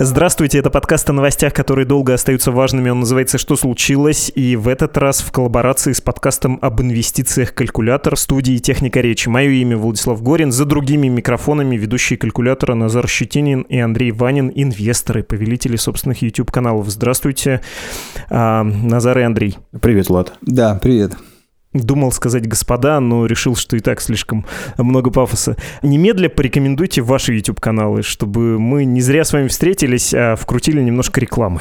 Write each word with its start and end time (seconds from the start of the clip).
Здравствуйте, 0.00 0.58
это 0.58 0.70
подкаст 0.70 1.10
о 1.10 1.12
новостях, 1.12 1.52
которые 1.52 1.84
долго 1.84 2.14
остаются 2.14 2.52
важными. 2.52 2.88
Он 2.88 3.00
называется 3.00 3.36
«Что 3.36 3.56
случилось?» 3.56 4.30
И 4.32 4.54
в 4.54 4.68
этот 4.68 4.96
раз 4.96 5.20
в 5.22 5.32
коллаборации 5.32 5.90
с 5.90 6.00
подкастом 6.00 6.60
об 6.62 6.80
инвестициях 6.80 7.52
«Калькулятор» 7.52 8.16
студии 8.16 8.58
«Техника 8.58 9.00
речи». 9.00 9.28
Мое 9.28 9.50
имя 9.50 9.76
Владислав 9.76 10.22
Горин. 10.22 10.52
За 10.52 10.66
другими 10.66 11.08
микрофонами 11.08 11.76
ведущие 11.76 12.16
«Калькулятора» 12.16 12.74
Назар 12.74 13.08
Щетинин 13.08 13.62
и 13.62 13.80
Андрей 13.80 14.12
Ванин, 14.12 14.52
инвесторы, 14.54 15.24
повелители 15.24 15.74
собственных 15.74 16.22
YouTube-каналов. 16.22 16.88
Здравствуйте, 16.88 17.60
а, 18.30 18.62
Назар 18.62 19.18
и 19.18 19.22
Андрей. 19.22 19.58
Привет, 19.80 20.10
Влад. 20.10 20.32
Да, 20.42 20.78
привет. 20.80 21.16
Думал 21.74 22.12
сказать 22.12 22.48
«господа», 22.48 22.98
но 22.98 23.26
решил, 23.26 23.54
что 23.54 23.76
и 23.76 23.80
так 23.80 24.00
слишком 24.00 24.46
много 24.78 25.10
пафоса. 25.10 25.56
Немедля 25.82 26.30
порекомендуйте 26.30 27.02
ваши 27.02 27.34
YouTube-каналы, 27.34 28.02
чтобы 28.02 28.58
мы 28.58 28.86
не 28.86 29.02
зря 29.02 29.22
с 29.22 29.34
вами 29.34 29.48
встретились, 29.48 30.14
а 30.14 30.36
вкрутили 30.36 30.82
немножко 30.82 31.20
рекламы. 31.20 31.60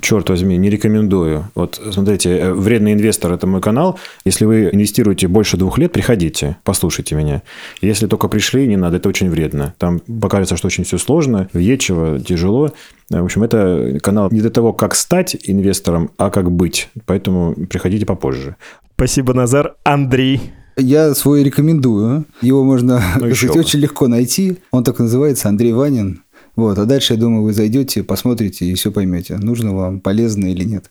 Черт 0.00 0.30
возьми, 0.30 0.56
не 0.56 0.70
рекомендую. 0.70 1.50
Вот 1.54 1.80
смотрите, 1.92 2.30
э, 2.30 2.52
«Вредный 2.52 2.92
инвестор»– 2.92 3.32
это 3.34 3.46
мой 3.48 3.60
канал. 3.60 3.98
Если 4.24 4.44
вы 4.44 4.70
инвестируете 4.70 5.26
больше 5.26 5.56
двух 5.56 5.78
лет, 5.78 5.92
приходите, 5.92 6.56
послушайте 6.62 7.16
меня. 7.16 7.42
Если 7.80 8.06
только 8.06 8.28
пришли, 8.28 8.68
не 8.68 8.76
надо, 8.76 8.98
это 8.98 9.08
очень 9.08 9.28
вредно. 9.30 9.74
Там 9.78 9.98
покажется, 9.98 10.56
что 10.56 10.68
очень 10.68 10.84
все 10.84 10.96
сложно, 10.96 11.48
въедчиво, 11.52 12.20
тяжело. 12.20 12.72
В 13.10 13.24
общем, 13.24 13.42
это 13.42 13.98
канал 14.00 14.28
не 14.30 14.40
для 14.40 14.50
того, 14.50 14.72
как 14.72 14.94
стать 14.94 15.36
инвестором, 15.42 16.12
а 16.16 16.30
как 16.30 16.52
быть. 16.52 16.88
Поэтому 17.06 17.54
приходите 17.66 18.06
попозже. 18.06 18.54
Спасибо, 19.00 19.32
Назар. 19.32 19.76
Андрей. 19.82 20.52
Я 20.76 21.14
свой 21.14 21.42
рекомендую. 21.42 22.26
Его 22.42 22.64
можно, 22.64 23.02
ну, 23.18 23.34
сказать, 23.34 23.56
очень 23.56 23.78
легко 23.78 24.08
найти. 24.08 24.58
Он 24.72 24.84
так 24.84 24.98
называется 24.98 25.48
Андрей 25.48 25.72
Ванин. 25.72 26.22
Вот, 26.54 26.78
а 26.78 26.84
дальше, 26.84 27.14
я 27.14 27.18
думаю, 27.18 27.42
вы 27.42 27.54
зайдете, 27.54 28.02
посмотрите 28.02 28.66
и 28.66 28.74
все 28.74 28.92
поймете, 28.92 29.38
нужно 29.38 29.74
вам, 29.74 30.00
полезно 30.00 30.52
или 30.52 30.64
нет. 30.64 30.90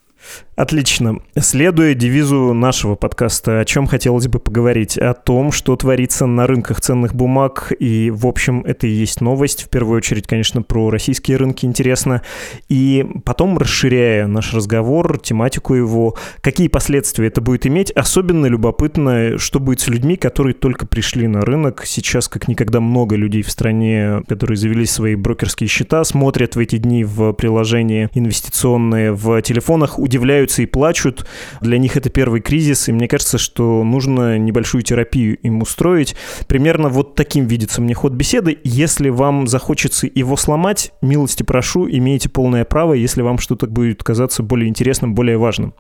Отлично. 0.56 1.20
Следуя 1.40 1.94
девизу 1.94 2.52
нашего 2.54 2.96
подкаста, 2.96 3.62
о 3.62 3.66
чем 3.66 3.88
хотелось 3.88 4.28
бы 4.28 4.40
поговорить? 4.40 4.98
О 4.98 5.14
том, 5.14 5.54
что 5.54 5.74
творится 5.78 6.26
на 6.26 6.48
рынках 6.48 6.82
ценных 6.82 7.16
бумаг. 7.16 7.72
И, 7.80 8.12
в 8.12 8.28
общем, 8.28 8.64
это 8.66 8.86
и 8.86 8.90
есть 8.90 9.22
новость. 9.22 9.64
В 9.64 9.70
первую 9.70 9.96
очередь, 9.96 10.28
конечно, 10.28 10.62
про 10.62 10.90
российские 10.90 11.38
рынки 11.38 11.66
интересно. 11.66 12.24
И 12.68 13.06
потом, 13.24 13.58
расширяя 13.58 14.28
наш 14.28 14.54
разговор, 14.54 15.18
тематику 15.20 15.76
его, 15.76 16.18
какие 16.42 16.68
последствия 16.68 17.28
это 17.28 17.40
будет 17.40 17.66
иметь. 17.66 17.92
Особенно 17.92 18.48
любопытно, 18.48 19.38
что 19.38 19.62
будет 19.62 19.80
с 19.80 19.88
людьми, 19.88 20.18
которые 20.18 20.56
только 20.56 20.86
пришли 20.86 21.28
на 21.28 21.40
рынок. 21.40 21.84
Сейчас, 21.86 22.28
как 22.28 22.50
никогда, 22.50 22.82
много 22.82 23.16
людей 23.16 23.44
в 23.44 23.50
стране, 23.50 24.24
которые 24.28 24.58
завели 24.58 24.86
свои 24.86 25.16
брокерские 25.16 25.70
счета, 25.70 26.04
смотрят 26.04 26.58
в 26.58 26.60
эти 26.60 26.78
дни 26.78 27.06
в 27.06 27.32
приложения 27.32 28.10
инвестиционные 28.14 29.14
в 29.14 29.42
телефонах, 29.42 29.98
удивляются 30.10 30.64
и 30.64 30.66
плачут. 30.66 31.28
Для 31.62 31.78
них 31.78 31.96
это 31.96 32.10
первый 32.10 32.42
кризис, 32.42 32.90
и 32.90 32.92
мне 32.92 33.08
кажется, 33.08 33.38
что 33.38 33.84
нужно 33.84 34.40
небольшую 34.40 34.82
терапию 34.82 35.38
им 35.38 35.62
устроить. 35.62 36.16
Примерно 36.48 36.90
вот 36.90 37.14
таким 37.14 37.46
видится 37.46 37.80
мне 37.80 37.94
ход 37.94 38.14
беседы. 38.14 38.58
Если 38.64 39.10
вам 39.10 39.46
захочется 39.48 40.08
его 40.14 40.36
сломать, 40.36 40.92
милости 41.04 41.44
прошу, 41.44 41.88
имеете 41.88 42.28
полное 42.28 42.66
право, 42.66 42.94
если 42.94 43.22
вам 43.22 43.38
что-то 43.38 43.68
будет 43.68 44.04
казаться 44.04 44.42
более 44.42 44.68
интересным, 44.68 45.14
более 45.14 45.38
важным. 45.38 45.76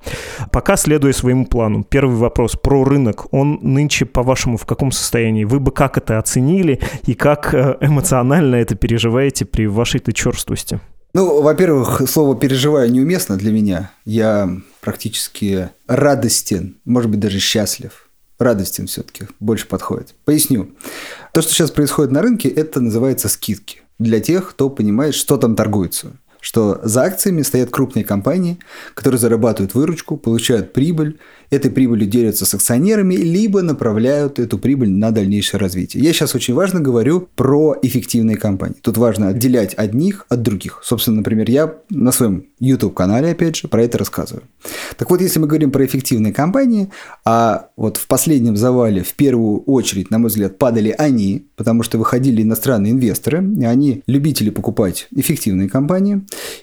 Пока 0.51 0.77
следуя 0.77 1.11
своему 1.11 1.47
плану. 1.47 1.83
Первый 1.83 2.15
вопрос 2.15 2.55
про 2.55 2.83
рынок. 2.83 3.33
Он 3.33 3.59
нынче, 3.63 4.05
по-вашему, 4.05 4.57
в 4.57 4.65
каком 4.67 4.91
состоянии? 4.91 5.43
Вы 5.43 5.59
бы 5.59 5.71
как 5.71 5.97
это 5.97 6.19
оценили 6.19 6.79
и 7.07 7.15
как 7.15 7.53
э, 7.55 7.77
эмоционально 7.81 8.57
это 8.57 8.75
переживаете 8.75 9.45
при 9.45 9.65
вашей-то 9.65 10.13
черствости? 10.13 10.79
Ну, 11.13 11.41
во-первых, 11.41 12.01
слово 12.07 12.35
«переживаю» 12.35 12.91
неуместно 12.91 13.35
для 13.35 13.51
меня. 13.51 13.91
Я 14.05 14.49
практически 14.79 15.69
радостен, 15.87 16.77
может 16.85 17.09
быть, 17.09 17.19
даже 17.19 17.39
счастлив. 17.39 18.09
Радостен 18.37 18.87
все-таки 18.87 19.27
больше 19.39 19.67
подходит. 19.67 20.13
Поясню. 20.23 20.69
То, 21.33 21.41
что 21.41 21.51
сейчас 21.51 21.71
происходит 21.71 22.11
на 22.11 22.21
рынке, 22.21 22.47
это 22.47 22.79
называется 22.79 23.27
скидки. 23.27 23.81
Для 23.97 24.19
тех, 24.19 24.51
кто 24.51 24.69
понимает, 24.69 25.15
что 25.15 25.37
там 25.37 25.55
торгуется 25.55 26.13
что 26.41 26.79
за 26.83 27.03
акциями 27.03 27.41
стоят 27.41 27.69
крупные 27.69 28.05
компании, 28.05 28.59
которые 28.93 29.19
зарабатывают 29.19 29.73
выручку, 29.73 30.17
получают 30.17 30.73
прибыль, 30.73 31.19
этой 31.49 31.71
прибылью 31.71 32.07
делятся 32.07 32.45
с 32.45 32.53
акционерами, 32.53 33.15
либо 33.15 33.61
направляют 33.61 34.39
эту 34.39 34.57
прибыль 34.57 34.89
на 34.89 35.11
дальнейшее 35.11 35.59
развитие. 35.59 36.03
Я 36.03 36.13
сейчас 36.13 36.35
очень 36.35 36.53
важно 36.53 36.79
говорю 36.79 37.27
про 37.35 37.75
эффективные 37.81 38.37
компании. 38.37 38.77
Тут 38.81 38.97
важно 38.97 39.29
отделять 39.29 39.73
одних 39.75 40.25
от 40.29 40.41
других. 40.41 40.81
Собственно, 40.83 41.17
например, 41.17 41.49
я 41.49 41.75
на 41.89 42.11
своем 42.11 42.45
YouTube-канале, 42.59 43.31
опять 43.31 43.55
же, 43.55 43.67
про 43.67 43.83
это 43.83 43.97
рассказываю. 43.97 44.43
Так 44.97 45.09
вот, 45.09 45.21
если 45.21 45.39
мы 45.39 45.47
говорим 45.47 45.71
про 45.71 45.85
эффективные 45.85 46.33
компании, 46.33 46.89
а 47.25 47.69
вот 47.77 47.97
в 47.97 48.07
последнем 48.07 48.57
завале 48.57 49.03
в 49.03 49.13
первую 49.13 49.61
очередь, 49.61 50.11
на 50.11 50.19
мой 50.19 50.29
взгляд, 50.29 50.57
падали 50.57 50.93
они, 50.97 51.47
потому 51.55 51.83
что 51.83 51.97
выходили 51.97 52.41
иностранные 52.41 52.91
инвесторы, 52.91 53.43
и 53.43 53.65
они 53.65 54.03
любители 54.07 54.49
покупать 54.49 55.07
эффективные 55.15 55.69
компании. 55.69 56.21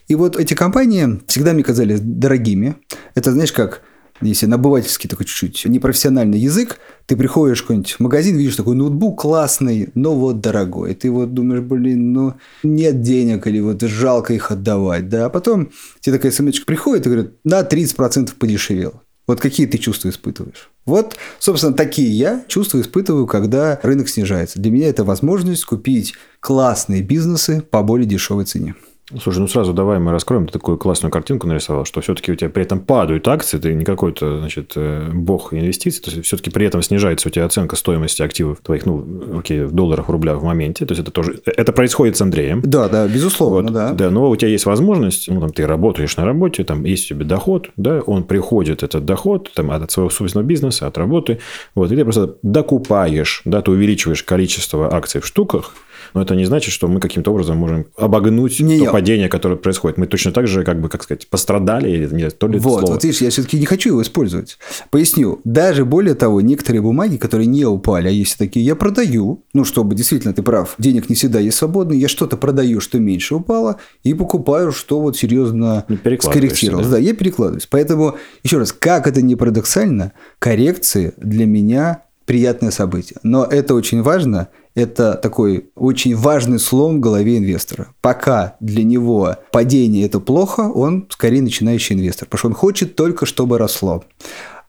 И 0.09 0.15
вот 0.15 0.37
эти 0.37 0.55
компании 0.55 1.21
всегда 1.27 1.53
мне 1.53 1.63
казались 1.63 2.01
дорогими. 2.01 2.77
Это, 3.15 3.33
знаешь, 3.33 3.53
как 3.53 3.83
если 4.21 4.47
набывательский 4.47 5.09
такой 5.09 5.27
чуть-чуть 5.27 5.67
непрофессиональный 5.67 6.39
язык, 6.39 6.79
ты 7.07 7.17
приходишь 7.17 7.59
в 7.59 7.63
какой-нибудь 7.63 7.97
магазин, 7.99 8.37
видишь 8.37 8.57
такой 8.57 8.75
ноутбук 8.75 9.21
классный, 9.21 9.91
но 9.95 10.15
вот 10.15 10.41
дорогой. 10.41 10.95
Ты 10.95 11.11
вот 11.11 11.35
думаешь, 11.35 11.63
блин, 11.63 12.13
ну 12.13 12.35
нет 12.63 13.01
денег 13.01 13.47
или 13.47 13.61
вот 13.61 13.83
жалко 13.83 14.35
их 14.35 14.51
отдавать, 14.51 15.09
да. 15.09 15.27
А 15.27 15.31
потом 15.31 15.71
тебе 16.01 16.17
такая 16.17 16.33
смс 16.33 16.61
приходит 16.61 17.07
и 17.07 17.11
говорит, 17.11 17.33
на 17.45 17.61
30% 17.61 18.35
подешевел. 18.39 19.03
Вот 19.27 19.41
какие 19.41 19.67
ты 19.67 19.79
чувства 19.79 20.09
испытываешь? 20.09 20.71
Вот, 20.85 21.17
собственно, 21.41 21.75
такие 21.75 22.09
я 22.09 22.45
чувства 22.47 22.81
испытываю, 22.81 23.27
когда 23.27 23.81
рынок 23.83 24.09
снижается. 24.09 24.61
Для 24.61 24.71
меня 24.71 24.89
это 24.89 25.03
возможность 25.03 25.65
купить 25.65 26.15
классные 26.39 27.03
бизнесы 27.03 27.61
по 27.61 27.83
более 27.83 28.07
дешевой 28.07 28.45
цене. 28.45 28.77
Слушай, 29.23 29.39
ну 29.39 29.47
сразу 29.47 29.73
давай 29.73 30.01
мы 30.01 30.11
раскроем. 30.11 30.47
Ты 30.47 30.55
такую 30.55 30.79
классную 30.79 31.13
картинку 31.13 31.47
нарисовал, 31.47 31.85
что 31.85 32.01
все-таки 32.01 32.33
у 32.33 32.35
тебя 32.35 32.51
при 32.51 32.65
этом 32.65 32.81
падают 32.81 33.29
акции, 33.29 33.59
ты 33.59 33.73
не 33.73 33.85
какой-то, 33.85 34.41
значит, 34.41 34.73
э, 34.75 35.11
бог 35.13 35.55
инвестиций, 35.55 36.03
то 36.03 36.11
есть 36.11 36.25
все-таки 36.25 36.51
при 36.51 36.67
этом 36.67 36.83
снижается 36.83 37.29
у 37.29 37.31
тебя 37.31 37.45
оценка 37.45 37.77
стоимости 37.77 38.23
активов 38.23 38.59
твоих, 38.63 38.85
ну, 38.85 39.39
окей, 39.39 39.63
в 39.63 39.71
долларах, 39.71 40.09
в 40.09 40.11
рублях 40.11 40.41
в 40.41 40.45
моменте. 40.45 40.87
То 40.87 40.93
есть 40.93 41.03
это 41.03 41.13
тоже, 41.13 41.41
это 41.45 41.73
происходит 41.73 42.17
с 42.17 42.21
Андреем. 42.21 42.63
Да, 42.65 42.89
да, 42.89 43.07
безусловно, 43.07 43.63
вот, 43.63 43.73
да. 43.73 43.93
Да, 43.93 44.11
но 44.11 44.29
у 44.29 44.35
тебя 44.35 44.49
есть 44.51 44.67
возможность, 44.67 45.29
ну, 45.29 45.41
там, 45.41 45.53
ты 45.53 45.65
работаешь 45.69 46.17
на 46.17 46.25
работе, 46.25 46.65
там 46.65 46.85
есть 46.85 47.05
у 47.13 47.15
тебя 47.15 47.25
доход, 47.25 47.71
да, 47.77 48.01
он 48.01 48.25
приходит, 48.25 48.83
этот 48.83 49.05
доход, 49.05 49.53
там, 49.55 49.71
от 49.71 49.89
своего 49.89 50.11
собственного 50.11 50.49
бизнеса, 50.49 50.89
от 50.89 50.99
работы, 50.99 51.39
вот, 51.77 51.93
и 51.93 51.97
ты 51.97 52.03
просто 52.03 52.35
докупаешь, 52.43 53.43
да, 53.45 53.63
ты 53.63 53.71
увеличиваешь 53.71 54.25
количество 54.25 54.93
акций 54.93 55.21
в 55.21 55.27
штуках, 55.27 55.75
но 56.15 56.23
это 56.23 56.35
не 56.35 56.45
значит, 56.45 56.73
что 56.73 56.89
мы 56.89 57.01
каким-то 57.01 57.31
образом 57.31 57.59
можем 57.59 57.87
обогнуть 57.97 58.61
не 58.61 58.79
то 58.79 58.85
я. 58.85 58.91
падение, 58.91 59.29
которое 59.29 59.57
происходит. 59.57 59.99
Мы 59.99 60.07
точно 60.07 60.33
так 60.33 60.47
же, 60.47 60.65
как 60.65 60.81
бы, 60.81 60.89
как 60.89 61.03
сказать, 61.03 61.29
пострадали, 61.29 62.09
нет, 62.11 62.39
то 62.39 62.49
ли 62.49 62.59
вот, 62.59 62.81
слово. 62.81 62.93
Вот, 62.93 63.05
видишь, 63.05 63.21
я 63.21 63.31
все-таки 63.31 63.59
не 63.59 63.67
хочу 63.67 63.91
его 63.91 64.03
использовать. 64.03 64.59
Поясню. 64.91 65.41
Даже 65.45 65.85
более 65.85 66.15
того, 66.15 66.41
некоторые 66.41 66.83
бумаги, 66.83 67.17
которые 67.17 67.47
не 67.47 67.65
упали, 67.65 68.09
а 68.09 68.11
есть 68.11 68.39
такие, 68.39 68.65
я 68.65 68.77
продаю, 68.77 69.45
ну, 69.53 69.65
чтобы 69.65 69.95
действительно 69.95 70.35
ты 70.35 70.43
прав, 70.43 70.75
денег 70.79 71.09
не 71.09 71.15
всегда 71.15 71.41
есть 71.41 71.57
свободный, 71.57 71.99
я 71.99 72.09
что-то 72.09 72.37
продаю, 72.37 72.81
что 72.81 72.99
меньше 72.99 73.35
упало, 73.35 73.77
и 74.03 74.15
покупаю, 74.15 74.73
что 74.73 75.01
вот 75.01 75.17
серьезно 75.17 75.85
ну, 75.89 75.97
скорректировалось. 76.21 76.87
Да? 76.87 76.93
да, 76.93 76.99
я 76.99 77.15
перекладываюсь. 77.15 77.67
Поэтому, 77.67 78.17
еще 78.43 78.59
раз, 78.59 78.73
как 78.73 79.07
это 79.07 79.23
не 79.23 79.37
парадоксально, 79.37 80.13
коррекции 80.39 81.13
для 81.17 81.47
меня 81.47 82.03
приятное 82.27 82.71
событие. 82.71 83.19
Но 83.23 83.45
это 83.45 83.75
очень 83.75 84.03
важно, 84.03 84.49
это 84.77 85.15
такой 85.15 85.71
очень 85.75 86.15
важный 86.15 86.61
слом 86.61 86.99
в 86.99 87.01
голове 87.01 87.39
инвестора. 87.39 87.89
Пока 88.03 88.57
для 88.61 88.85
него 88.85 89.37
падение– 89.51 90.05
это 90.07 90.21
плохо, 90.21 90.61
он 90.61 91.09
скорее 91.11 91.43
начинающий 91.43 91.97
инвестор, 91.97 92.29
потому 92.29 92.39
что 92.39 92.49
он 92.49 92.55
хочет 92.55 92.95
только, 92.95 93.27
чтобы 93.27 93.59
росло. 93.59 94.05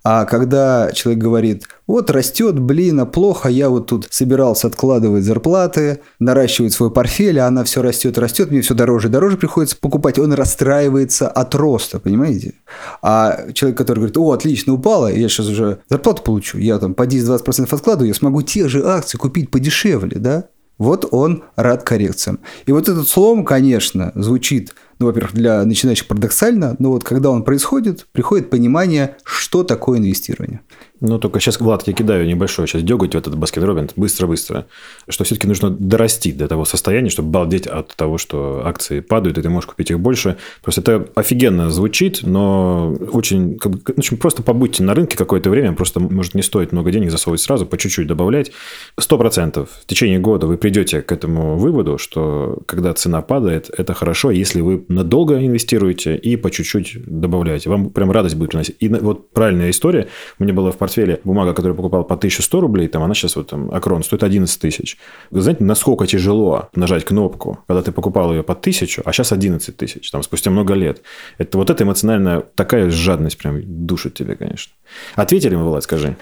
А 0.09 0.23
когда 0.23 0.93
человек 0.93 1.21
говорит 1.21 1.67
Вот 1.85 2.09
растет, 2.09 2.57
блин, 2.57 3.01
а 3.01 3.05
плохо, 3.05 3.49
я 3.49 3.67
вот 3.69 3.87
тут 3.87 4.07
собирался 4.09 4.67
откладывать 4.67 5.25
зарплаты, 5.25 5.99
наращивать 6.19 6.71
свой 6.71 6.91
портфель, 6.91 7.37
а 7.41 7.47
она 7.47 7.65
все 7.65 7.81
растет, 7.81 8.17
растет, 8.17 8.49
мне 8.49 8.61
все 8.61 8.73
дороже 8.73 9.09
и 9.09 9.11
дороже 9.11 9.35
приходится 9.35 9.75
покупать, 9.75 10.17
он 10.17 10.31
расстраивается 10.31 11.27
от 11.27 11.53
роста, 11.55 11.99
понимаете? 11.99 12.53
А 13.01 13.51
человек, 13.51 13.77
который 13.77 13.97
говорит, 13.97 14.17
о, 14.17 14.31
отлично, 14.31 14.71
упало, 14.71 15.11
я 15.11 15.27
сейчас 15.27 15.47
уже 15.47 15.79
зарплату 15.89 16.23
получу, 16.23 16.57
я 16.57 16.79
там 16.79 16.93
по 16.93 17.05
10-20% 17.05 17.67
откладываю, 17.75 18.07
я 18.07 18.13
смогу 18.13 18.41
те 18.43 18.69
же 18.69 18.87
акции 18.87 19.17
купить 19.17 19.51
подешевле, 19.51 20.19
да? 20.19 20.45
Вот 20.77 21.07
он 21.11 21.43
рад 21.55 21.83
коррекциям. 21.83 22.39
И 22.65 22.71
вот 22.71 22.87
этот 22.87 23.09
слом, 23.09 23.43
конечно, 23.43 24.11
звучит, 24.15 24.73
ну, 24.99 25.05
во-первых, 25.07 25.33
для 25.33 25.63
начинающих 25.63 26.07
парадоксально, 26.07 26.75
но 26.79 26.91
вот 26.91 27.03
когда 27.03 27.29
он 27.29 27.43
происходит, 27.43 28.05
приходит 28.11 28.49
понимание, 28.49 29.17
что 29.23 29.63
такое 29.63 29.99
инвестирование. 29.99 30.61
Ну, 30.99 31.19
только 31.19 31.39
сейчас, 31.39 31.59
Влад, 31.59 31.87
я 31.87 31.93
кидаю 31.93 32.25
небольшой 32.25 32.67
сейчас 32.67 32.81
деготь 32.81 33.13
в 33.13 33.17
этот 33.17 33.37
баскет 33.37 33.63
Робин 33.63 33.89
быстро-быстро, 33.95 34.65
что 35.07 35.23
все-таки 35.23 35.47
нужно 35.47 35.69
дорасти 35.69 36.31
до 36.31 36.47
того 36.47 36.65
состояния, 36.65 37.09
чтобы 37.09 37.29
балдеть 37.29 37.67
от 37.67 37.95
того, 37.95 38.17
что 38.17 38.63
акции 38.65 39.01
падают, 39.01 39.37
и 39.37 39.41
ты 39.41 39.49
можешь 39.49 39.67
купить 39.67 39.91
их 39.91 39.99
больше. 39.99 40.37
Просто 40.63 40.81
это 40.81 41.07
офигенно 41.15 41.69
звучит, 41.69 42.21
но 42.23 42.95
очень, 43.11 43.59
как 43.59 43.73
бы, 43.73 43.81
очень 43.95 44.17
просто 44.17 44.41
побудьте 44.41 44.83
на 44.83 44.95
рынке 44.95 45.17
какое-то 45.17 45.51
время, 45.51 45.73
просто, 45.73 45.99
может, 45.99 46.33
не 46.33 46.41
стоит 46.41 46.71
много 46.71 46.91
денег 46.91 47.11
засовывать 47.11 47.41
сразу, 47.41 47.67
по 47.67 47.77
чуть-чуть 47.77 48.07
добавлять. 48.07 48.51
Сто 48.99 49.19
процентов 49.19 49.69
в 49.83 49.85
течение 49.85 50.17
года 50.17 50.47
вы 50.47 50.57
придете 50.57 51.03
к 51.03 51.11
этому 51.11 51.57
выводу, 51.57 51.99
что 51.99 52.59
когда 52.65 52.93
цена 52.93 53.21
падает, 53.21 53.69
это 53.77 53.93
хорошо, 53.93 54.31
если 54.31 54.61
вы 54.61 54.83
надолго 54.87 55.45
инвестируете 55.45 56.15
и 56.15 56.35
по 56.35 56.51
чуть-чуть 56.51 56.97
добавляете. 57.05 57.69
Вам 57.69 57.89
прям 57.89 58.11
радость 58.11 58.35
будет 58.35 58.51
приносить. 58.51 58.75
И 58.79 58.87
вот 58.89 59.31
правильная 59.31 59.69
история. 59.69 60.07
У 60.39 60.43
меня 60.43 60.53
была 60.53 60.71
в 60.71 60.77
портфеле 60.77 61.19
бумага, 61.23 61.53
которую 61.53 61.73
я 61.73 61.77
покупал 61.77 62.03
по 62.03 62.15
1100 62.15 62.61
рублей, 62.61 62.87
там 62.87 63.03
она 63.03 63.13
сейчас 63.13 63.35
вот 63.35 63.49
там, 63.49 63.71
Акрон, 63.71 64.03
стоит 64.03 64.23
11 64.23 64.59
тысяч. 64.59 64.97
Вы 65.31 65.41
знаете, 65.41 65.63
насколько 65.63 66.05
тяжело 66.07 66.69
нажать 66.75 67.05
кнопку, 67.05 67.59
когда 67.67 67.81
ты 67.81 67.91
покупал 67.91 68.33
ее 68.33 68.43
по 68.43 68.53
1000, 68.53 69.01
а 69.05 69.13
сейчас 69.13 69.31
11 69.31 69.75
тысяч, 69.75 70.09
там 70.11 70.23
спустя 70.23 70.51
много 70.51 70.73
лет. 70.73 71.01
Это 71.37 71.57
вот 71.57 71.69
эта 71.69 71.83
эмоциональная 71.83 72.41
такая 72.55 72.89
жадность 72.89 73.37
прям 73.37 73.61
душит 73.85 74.13
тебя, 74.13 74.35
конечно. 74.35 74.73
Ответили 75.15 75.55
мы, 75.55 75.63
Влад, 75.65 75.83
скажи? 75.83 76.15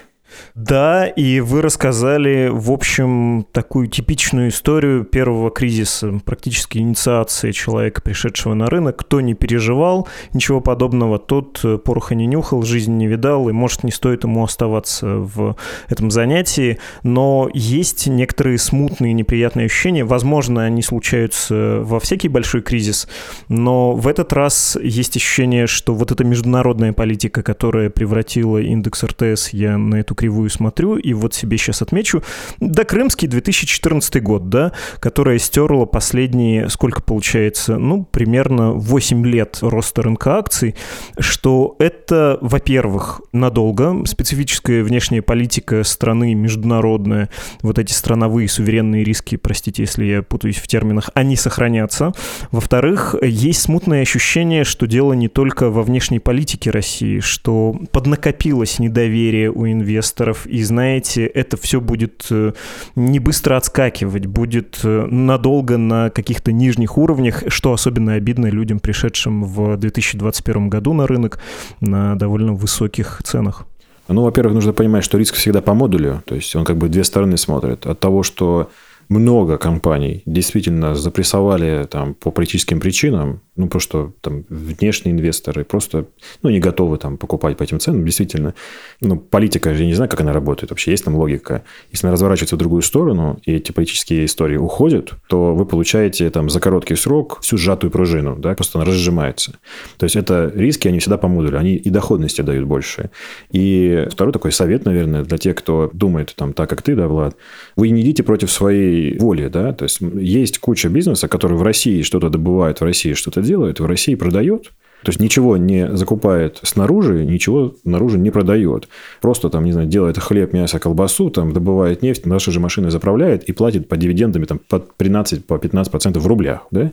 Да, 0.54 1.06
и 1.06 1.40
вы 1.40 1.62
рассказали, 1.62 2.48
в 2.52 2.70
общем, 2.70 3.46
такую 3.52 3.86
типичную 3.88 4.48
историю 4.48 5.04
первого 5.04 5.50
кризиса, 5.50 6.20
практически 6.24 6.78
инициации 6.78 7.52
человека, 7.52 8.02
пришедшего 8.02 8.54
на 8.54 8.66
рынок. 8.66 8.96
Кто 8.96 9.20
не 9.20 9.34
переживал 9.34 10.08
ничего 10.32 10.60
подобного, 10.60 11.18
тот 11.18 11.62
пороха 11.84 12.14
не 12.14 12.26
нюхал, 12.26 12.62
жизни 12.62 12.94
не 12.94 13.06
видал, 13.06 13.48
и, 13.48 13.52
может, 13.52 13.84
не 13.84 13.92
стоит 13.92 14.24
ему 14.24 14.42
оставаться 14.42 15.06
в 15.06 15.56
этом 15.88 16.10
занятии. 16.10 16.78
Но 17.02 17.48
есть 17.52 18.06
некоторые 18.06 18.58
смутные 18.58 19.12
неприятные 19.12 19.66
ощущения. 19.66 20.04
Возможно, 20.04 20.64
они 20.64 20.82
случаются 20.82 21.80
во 21.82 22.00
всякий 22.00 22.28
большой 22.28 22.62
кризис, 22.62 23.08
но 23.48 23.92
в 23.92 24.08
этот 24.08 24.32
раз 24.32 24.76
есть 24.82 25.16
ощущение, 25.16 25.66
что 25.66 25.94
вот 25.94 26.10
эта 26.10 26.24
международная 26.24 26.92
политика, 26.92 27.42
которая 27.42 27.90
превратила 27.90 28.58
индекс 28.58 29.04
РТС, 29.04 29.50
я 29.50 29.78
на 29.78 29.96
эту 29.96 30.15
кривую 30.16 30.50
смотрю, 30.50 30.96
и 30.96 31.12
вот 31.12 31.34
себе 31.34 31.58
сейчас 31.58 31.82
отмечу, 31.82 32.22
да, 32.58 32.84
Крымский 32.84 33.28
2014 33.28 34.22
год, 34.22 34.48
да, 34.48 34.72
которая 34.98 35.38
стерла 35.38 35.86
последние, 35.86 36.68
сколько 36.68 37.02
получается, 37.02 37.78
ну, 37.78 38.04
примерно 38.04 38.72
8 38.72 39.26
лет 39.26 39.58
роста 39.60 40.02
рынка 40.02 40.38
акций, 40.38 40.74
что 41.18 41.76
это, 41.78 42.38
во-первых, 42.40 43.20
надолго, 43.32 44.04
специфическая 44.06 44.82
внешняя 44.82 45.22
политика 45.22 45.84
страны 45.84 46.34
международная, 46.34 47.28
вот 47.62 47.78
эти 47.78 47.92
страновые 47.92 48.48
суверенные 48.48 49.04
риски, 49.04 49.36
простите, 49.36 49.82
если 49.82 50.04
я 50.04 50.22
путаюсь 50.22 50.56
в 50.56 50.66
терминах, 50.66 51.10
они 51.14 51.36
сохранятся. 51.36 52.12
Во-вторых, 52.50 53.14
есть 53.22 53.62
смутное 53.62 54.02
ощущение, 54.02 54.64
что 54.64 54.86
дело 54.86 55.12
не 55.12 55.28
только 55.28 55.70
во 55.70 55.82
внешней 55.82 56.18
политике 56.18 56.70
России, 56.70 57.20
что 57.20 57.76
поднакопилось 57.92 58.78
недоверие 58.78 59.50
у 59.50 59.66
инвесторов, 59.66 60.05
инвесторов, 60.06 60.46
и 60.46 60.62
знаете, 60.62 61.26
это 61.26 61.56
все 61.56 61.80
будет 61.80 62.26
э, 62.30 62.52
не 62.94 63.18
быстро 63.18 63.56
отскакивать, 63.56 64.26
будет 64.26 64.80
э, 64.84 65.06
надолго 65.06 65.76
на 65.76 66.10
каких-то 66.10 66.52
нижних 66.52 66.98
уровнях, 66.98 67.42
что 67.48 67.72
особенно 67.72 68.14
обидно 68.14 68.46
людям, 68.46 68.78
пришедшим 68.78 69.44
в 69.44 69.76
2021 69.76 70.68
году 70.68 70.92
на 70.92 71.06
рынок 71.06 71.40
на 71.80 72.14
довольно 72.14 72.54
высоких 72.54 73.20
ценах. 73.24 73.66
Ну, 74.08 74.22
во-первых, 74.22 74.54
нужно 74.54 74.72
понимать, 74.72 75.04
что 75.04 75.18
риск 75.18 75.34
всегда 75.34 75.60
по 75.60 75.74
модулю, 75.74 76.22
то 76.24 76.36
есть 76.36 76.54
он 76.54 76.64
как 76.64 76.76
бы 76.76 76.88
две 76.88 77.02
стороны 77.02 77.36
смотрит. 77.36 77.86
От 77.86 77.98
того, 77.98 78.22
что 78.22 78.70
много 79.08 79.58
компаний 79.58 80.22
действительно 80.26 80.94
запрессовали 80.94 81.86
там, 81.90 82.14
по 82.14 82.30
политическим 82.30 82.80
причинам, 82.80 83.40
ну, 83.56 83.68
просто 83.68 83.86
что 83.86 84.12
там 84.20 84.44
внешние 84.48 85.14
инвесторы 85.14 85.64
просто 85.64 86.06
ну, 86.42 86.50
не 86.50 86.58
готовы 86.58 86.98
там, 86.98 87.16
покупать 87.16 87.56
по 87.56 87.62
этим 87.62 87.78
ценам. 87.80 88.04
Действительно, 88.04 88.54
ну, 89.00 89.16
политика, 89.16 89.72
я 89.72 89.86
не 89.86 89.94
знаю, 89.94 90.10
как 90.10 90.20
она 90.20 90.32
работает 90.32 90.70
вообще, 90.70 90.90
есть 90.90 91.04
там 91.04 91.14
логика. 91.14 91.62
Если 91.92 92.06
она 92.06 92.12
разворачивается 92.12 92.56
в 92.56 92.58
другую 92.58 92.82
сторону, 92.82 93.38
и 93.44 93.54
эти 93.54 93.72
политические 93.72 94.24
истории 94.24 94.56
уходят, 94.56 95.12
то 95.28 95.54
вы 95.54 95.64
получаете 95.66 96.28
там 96.30 96.50
за 96.50 96.60
короткий 96.60 96.96
срок 96.96 97.38
всю 97.40 97.56
сжатую 97.56 97.90
пружину, 97.90 98.36
да, 98.36 98.54
просто 98.54 98.78
она 98.78 98.86
разжимается. 98.86 99.58
То 99.98 100.04
есть, 100.04 100.16
это 100.16 100.52
риски, 100.54 100.88
они 100.88 100.98
всегда 100.98 101.16
по 101.16 101.28
модулю, 101.28 101.58
они 101.58 101.76
и 101.76 101.90
доходности 101.90 102.42
дают 102.42 102.66
больше. 102.66 103.10
И 103.52 104.06
второй 104.10 104.32
такой 104.32 104.52
совет, 104.52 104.84
наверное, 104.84 105.22
для 105.22 105.38
тех, 105.38 105.54
кто 105.54 105.90
думает 105.92 106.34
там 106.36 106.52
так, 106.52 106.68
как 106.68 106.82
ты, 106.82 106.96
да, 106.96 107.06
Влад, 107.06 107.36
вы 107.76 107.90
не 107.90 108.02
идите 108.02 108.22
против 108.22 108.50
своей 108.50 109.18
воли, 109.18 109.48
да, 109.48 109.72
то 109.72 109.84
есть, 109.84 110.00
есть 110.00 110.58
куча 110.58 110.88
бизнеса, 110.88 111.28
который 111.28 111.56
в 111.56 111.62
России 111.62 112.02
что-то 112.02 112.28
добывает, 112.28 112.80
в 112.80 112.84
России 112.84 113.14
что-то 113.14 113.42
делает, 113.46 113.80
в 113.80 113.86
России 113.86 114.14
продает, 114.14 114.72
то 115.06 115.10
есть 115.10 115.20
ничего 115.20 115.56
не 115.56 115.94
закупает 115.96 116.58
снаружи, 116.64 117.24
ничего 117.24 117.74
снаружи 117.82 118.18
не 118.18 118.30
продает. 118.30 118.88
Просто 119.20 119.50
там, 119.50 119.64
не 119.64 119.70
знаю, 119.70 119.86
делает 119.86 120.18
хлеб, 120.18 120.52
мясо, 120.52 120.80
колбасу, 120.80 121.30
там 121.30 121.52
добывает 121.52 122.02
нефть, 122.02 122.26
наши 122.26 122.50
же 122.50 122.58
машины 122.58 122.90
заправляет 122.90 123.44
и 123.44 123.52
платит 123.52 123.88
по 123.88 123.96
дивидендами 123.96 124.46
там, 124.46 124.58
по 124.58 124.80
13, 124.80 125.44
по 125.46 125.54
15% 125.54 126.18
в 126.18 126.26
рублях. 126.26 126.66
Да? 126.72 126.90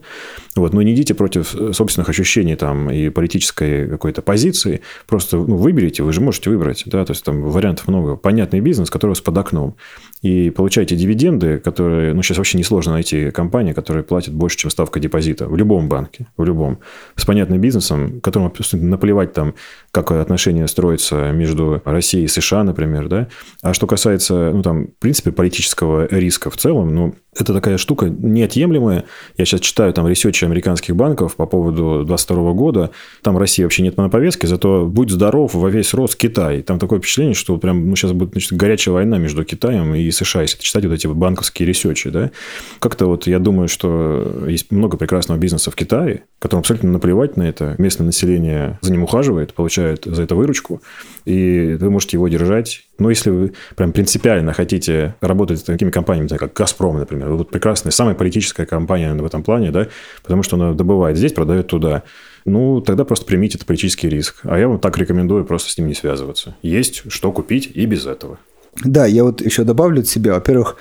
Вот. 0.55 0.73
Но 0.73 0.83
не 0.83 0.93
идите 0.93 1.15
против 1.15 1.55
собственных 1.71 2.09
ощущений 2.09 2.55
там, 2.55 2.91
и 2.91 3.09
политической 3.09 3.87
какой-то 3.87 4.21
позиции. 4.21 4.81
Просто 5.07 5.37
ну, 5.37 5.55
выберите, 5.55 6.03
вы 6.03 6.13
же 6.13 6.21
можете 6.21 6.51
выбрать. 6.51 6.83
Да? 6.85 7.03
То 7.05 7.13
есть 7.13 7.23
там 7.23 7.41
вариантов 7.41 7.87
много. 7.87 8.15
Понятный 8.15 8.59
бизнес, 8.59 8.91
который 8.91 9.11
у 9.11 9.13
вас 9.13 9.21
под 9.21 9.37
окном. 9.39 9.75
И 10.23 10.49
получаете 10.49 10.95
дивиденды, 10.95 11.59
которые... 11.59 12.13
Ну, 12.13 12.23
сейчас 12.23 12.37
вообще 12.37 12.57
несложно 12.57 12.93
найти 12.93 13.29
компании, 13.29 13.73
которые 13.73 14.03
платят 14.03 14.33
больше, 14.33 14.57
чем 14.57 14.71
ставка 14.71 14.99
депозита. 14.99 15.47
В 15.47 15.55
любом 15.55 15.89
банке. 15.89 16.27
В 16.37 16.43
любом. 16.43 16.79
С 17.15 17.25
понятным 17.25 17.61
бизнесом 17.61 18.21
которому 18.21 18.53
наплевать 18.71 19.33
там, 19.33 19.53
как 19.91 20.11
отношения 20.11 20.67
строятся 20.67 21.31
между 21.31 21.81
Россией 21.85 22.25
и 22.25 22.27
США, 22.27 22.63
например, 22.63 23.07
да. 23.09 23.27
А 23.61 23.73
что 23.73 23.85
касается, 23.85 24.51
ну, 24.53 24.61
там, 24.63 24.87
в 24.87 24.99
принципе, 24.99 25.31
политического 25.31 26.07
риска 26.09 26.49
в 26.49 26.57
целом, 26.57 26.95
ну, 26.95 27.15
это 27.35 27.53
такая 27.53 27.77
штука 27.77 28.09
неотъемлемая. 28.09 29.05
Я 29.37 29.45
сейчас 29.45 29.61
читаю 29.61 29.91
там 29.93 30.07
research 30.07 30.41
и 30.41 30.45
американских 30.45 30.95
банков 30.95 31.35
по 31.35 31.45
поводу 31.45 32.03
22 32.05 32.53
года. 32.53 32.91
Там 33.23 33.37
России 33.37 33.63
вообще 33.63 33.83
нет 33.83 33.97
на 33.97 34.09
повестке, 34.09 34.47
зато 34.47 34.85
будь 34.85 35.09
здоров 35.09 35.53
во 35.53 35.69
весь 35.69 35.93
рост 35.93 36.15
Китай. 36.15 36.61
Там 36.61 36.79
такое 36.79 36.99
впечатление, 36.99 37.33
что 37.33 37.57
прям 37.57 37.89
ну, 37.89 37.95
сейчас 37.95 38.11
будет 38.11 38.31
значит, 38.31 38.53
горячая 38.53 38.93
война 38.93 39.17
между 39.17 39.43
Китаем 39.43 39.95
и 39.95 40.11
США, 40.13 40.41
если 40.41 40.59
читать 40.59 40.85
вот 40.85 40.93
эти 40.93 41.07
банковские 41.07 41.67
research 41.67 42.01
и. 42.01 42.09
Да? 42.09 42.31
Как-то 42.79 43.07
вот 43.07 43.27
я 43.27 43.39
думаю, 43.39 43.67
что 43.67 44.45
есть 44.47 44.71
много 44.71 44.97
прекрасного 44.97 45.37
бизнеса 45.37 45.71
в 45.71 45.75
Китае, 45.75 46.23
которому 46.39 46.61
абсолютно 46.61 46.91
наплевать 46.91 47.37
на 47.37 47.43
это. 47.43 47.75
Местное 47.77 48.05
население 48.05 48.79
за 48.81 48.91
ним 48.91 49.03
ухаживает, 49.03 49.53
получает 49.53 50.05
за 50.05 50.23
это 50.23 50.35
выручку, 50.35 50.81
и 51.25 51.77
вы 51.79 51.89
можете 51.89 52.17
его 52.17 52.27
держать. 52.27 52.83
Но 52.99 53.09
если 53.09 53.29
вы 53.31 53.53
прям 53.75 53.91
принципиально 53.91 54.53
хотите 54.53 55.15
работать 55.19 55.59
с 55.59 55.63
такими 55.63 55.89
компаниями, 55.89 56.27
как 56.27 56.53
«Газпром», 56.53 56.97
например, 56.97 57.29
вот 57.29 57.49
прекрасная, 57.49 57.91
самая 57.91 58.15
политическая 58.15 58.65
компания 58.65 59.13
в 59.13 59.25
этом 59.25 59.43
плане, 59.43 59.71
да, 59.71 59.87
потому 60.21 60.43
что 60.43 60.55
она 60.55 60.73
добывает 60.73 61.17
здесь, 61.17 61.33
продает 61.33 61.67
туда, 61.67 62.03
ну, 62.45 62.81
тогда 62.81 63.05
просто 63.05 63.25
примите 63.25 63.57
этот 63.57 63.67
политический 63.67 64.09
риск. 64.09 64.41
А 64.43 64.57
я 64.57 64.67
вам 64.67 64.79
так 64.79 64.97
рекомендую 64.97 65.45
просто 65.45 65.71
с 65.71 65.77
ним 65.77 65.87
не 65.87 65.93
связываться. 65.93 66.55
Есть 66.61 67.03
что 67.11 67.31
купить 67.31 67.71
и 67.73 67.85
без 67.85 68.05
этого. 68.05 68.37
Да, 68.83 69.05
я 69.05 69.23
вот 69.23 69.41
еще 69.41 69.63
добавлю 69.63 70.01
от 70.01 70.07
себя. 70.07 70.33
Во-первых, 70.33 70.77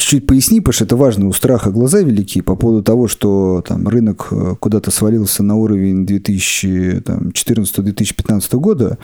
чуть-чуть 0.00 0.26
поясни, 0.26 0.60
потому 0.60 0.72
что 0.72 0.84
это 0.84 0.96
важно, 0.96 1.28
у 1.28 1.32
страха 1.32 1.70
глаза 1.70 2.00
велики 2.00 2.40
по 2.40 2.56
поводу 2.56 2.82
того, 2.82 3.06
что 3.06 3.62
там 3.66 3.86
рынок 3.86 4.28
э, 4.30 4.54
куда-то 4.58 4.90
свалился 4.90 5.42
на 5.42 5.56
уровень 5.56 6.04
2014-2015 6.04 8.56
года. 8.56 8.96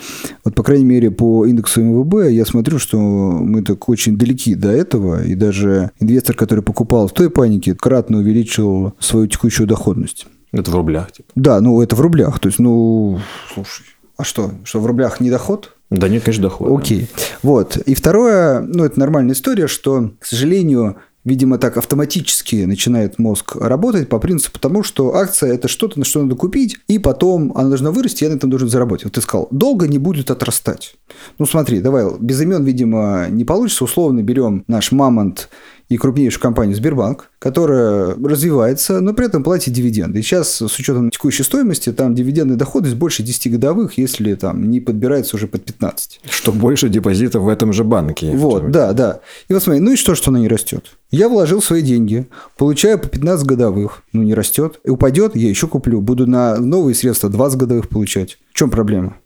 Вот, 0.45 0.55
по 0.55 0.63
крайней 0.63 0.87
мере, 0.87 1.11
по 1.11 1.45
индексу 1.47 1.83
МВБ 1.83 2.31
я 2.31 2.47
смотрю, 2.47 2.79
что 2.79 2.99
мы 2.99 3.63
так 3.63 3.89
очень 3.89 4.17
далеки 4.17 4.55
до 4.55 4.71
этого, 4.71 5.23
и 5.23 5.35
даже 5.35 5.91
инвестор, 6.01 6.35
который 6.35 6.65
покупал 6.65 7.09
в 7.09 7.13
той 7.13 7.29
панике, 7.31 7.75
кратно 7.75 8.19
увеличил 8.19 8.95
свою 8.99 9.27
текущую 9.27 9.67
доходность. 9.67 10.27
Это 10.53 10.71
в 10.71 10.75
рублях, 10.75 11.13
типа? 11.13 11.29
Да, 11.35 11.61
ну 11.61 11.83
это 11.83 11.97
в 11.97 12.01
рублях. 12.01 12.41
То 12.41 12.49
есть, 12.49 12.59
ну, 12.59 13.21
слушай, 13.53 13.85
а 14.17 14.25
что? 14.25 14.53
Что 14.65 14.81
в 14.81 14.87
рублях 14.87 15.21
не 15.21 15.29
доход? 15.31 15.76
Да 15.91 16.09
нет, 16.09 16.25
конечно, 16.25 16.45
дохода. 16.45 16.75
Окей. 16.75 17.09
Вот. 17.43 17.77
И 17.77 17.95
второе, 17.95 18.61
ну, 18.61 18.85
это 18.85 18.99
нормальная 18.99 19.35
история, 19.35 19.69
что, 19.69 20.11
к 20.19 20.27
сожалению, 20.27 20.97
видимо, 21.25 21.59
так 21.59 21.77
автоматически 21.77 22.65
начинает 22.65 23.19
мозг 23.19 23.57
работать 23.57 24.09
по 24.09 24.19
принципу 24.19 24.59
тому, 24.59 24.83
что 24.83 25.17
акция– 25.17 25.53
это 25.55 25.69
что-то, 25.69 25.99
на 25.99 26.05
что 26.05 26.23
надо 26.23 26.37
купить, 26.37 26.79
и 26.89 26.99
потом 26.99 27.53
она 27.57 27.69
должна 27.69 27.91
вырасти, 27.91 28.25
я 28.25 28.31
на 28.31 28.35
этом 28.35 28.49
должен 28.49 28.69
заработать. 28.69 29.05
Вот 29.05 29.15
ты 29.15 29.21
сказал, 29.21 29.49
долго 29.51 29.89
не 29.89 29.99
будет 29.99 30.31
отрастать. 30.31 30.95
Ну, 31.39 31.47
смотри, 31.47 31.81
давай, 31.81 32.07
без 32.21 32.41
имен, 32.41 32.65
видимо, 32.65 33.27
не 33.29 33.45
получится. 33.45 33.85
Условно 33.85 34.23
берем 34.23 34.65
наш 34.69 34.93
мамонт 34.93 35.49
и 35.89 35.97
крупнейшую 35.97 36.43
компанию 36.43 36.77
Сбербанк, 36.77 37.31
которая 37.39 38.15
развивается, 38.17 39.01
но 39.01 39.15
при 39.15 39.27
этом 39.27 39.43
платит 39.43 39.73
дивиденды. 39.73 40.19
И 40.19 40.23
сейчас, 40.23 40.57
с 40.57 40.79
учетом 40.79 41.11
текущей 41.11 41.43
стоимости, 41.43 41.93
там 41.93 42.15
дивидендные 42.15 42.57
доходы 42.57 42.95
больше 42.95 43.23
10 43.23 43.53
годовых, 43.53 43.99
если 43.99 44.35
там 44.35 44.69
не 44.69 44.81
подбирается 44.81 45.37
уже 45.37 45.47
под 45.47 45.65
15. 45.65 46.21
Что 46.29 46.53
больше 46.53 46.89
депозитов 46.89 47.45
в 47.45 47.49
этом 47.49 47.73
же 47.73 47.85
банке. 47.85 48.33
Вот, 48.33 48.71
да, 48.71 48.93
да. 48.93 49.21
И 49.49 49.53
вот 49.53 49.63
смотри, 49.63 49.81
ну 49.81 49.93
и 49.93 49.97
что, 49.97 50.15
что 50.15 50.31
она 50.31 50.41
не 50.41 50.49
растет? 50.49 50.97
Я 51.11 51.29
вложил 51.29 51.63
свои 51.63 51.83
деньги, 51.83 52.27
получаю 52.57 52.99
по 52.99 53.09
15 53.09 53.47
годовых, 53.47 54.03
ну 54.13 54.23
не 54.23 54.35
растет. 54.35 54.81
И 54.85 54.91
упадет, 54.91 55.37
я 55.37 55.49
еще 55.49 55.69
куплю. 55.69 56.01
Буду 56.01 56.27
на 56.27 56.59
новые 56.59 56.95
средства 56.95 57.31
20 57.31 57.59
годовых 57.59 57.89
получать. 57.89 58.39
В 58.53 58.59
чем 58.59 58.71
проблема? 58.71 59.17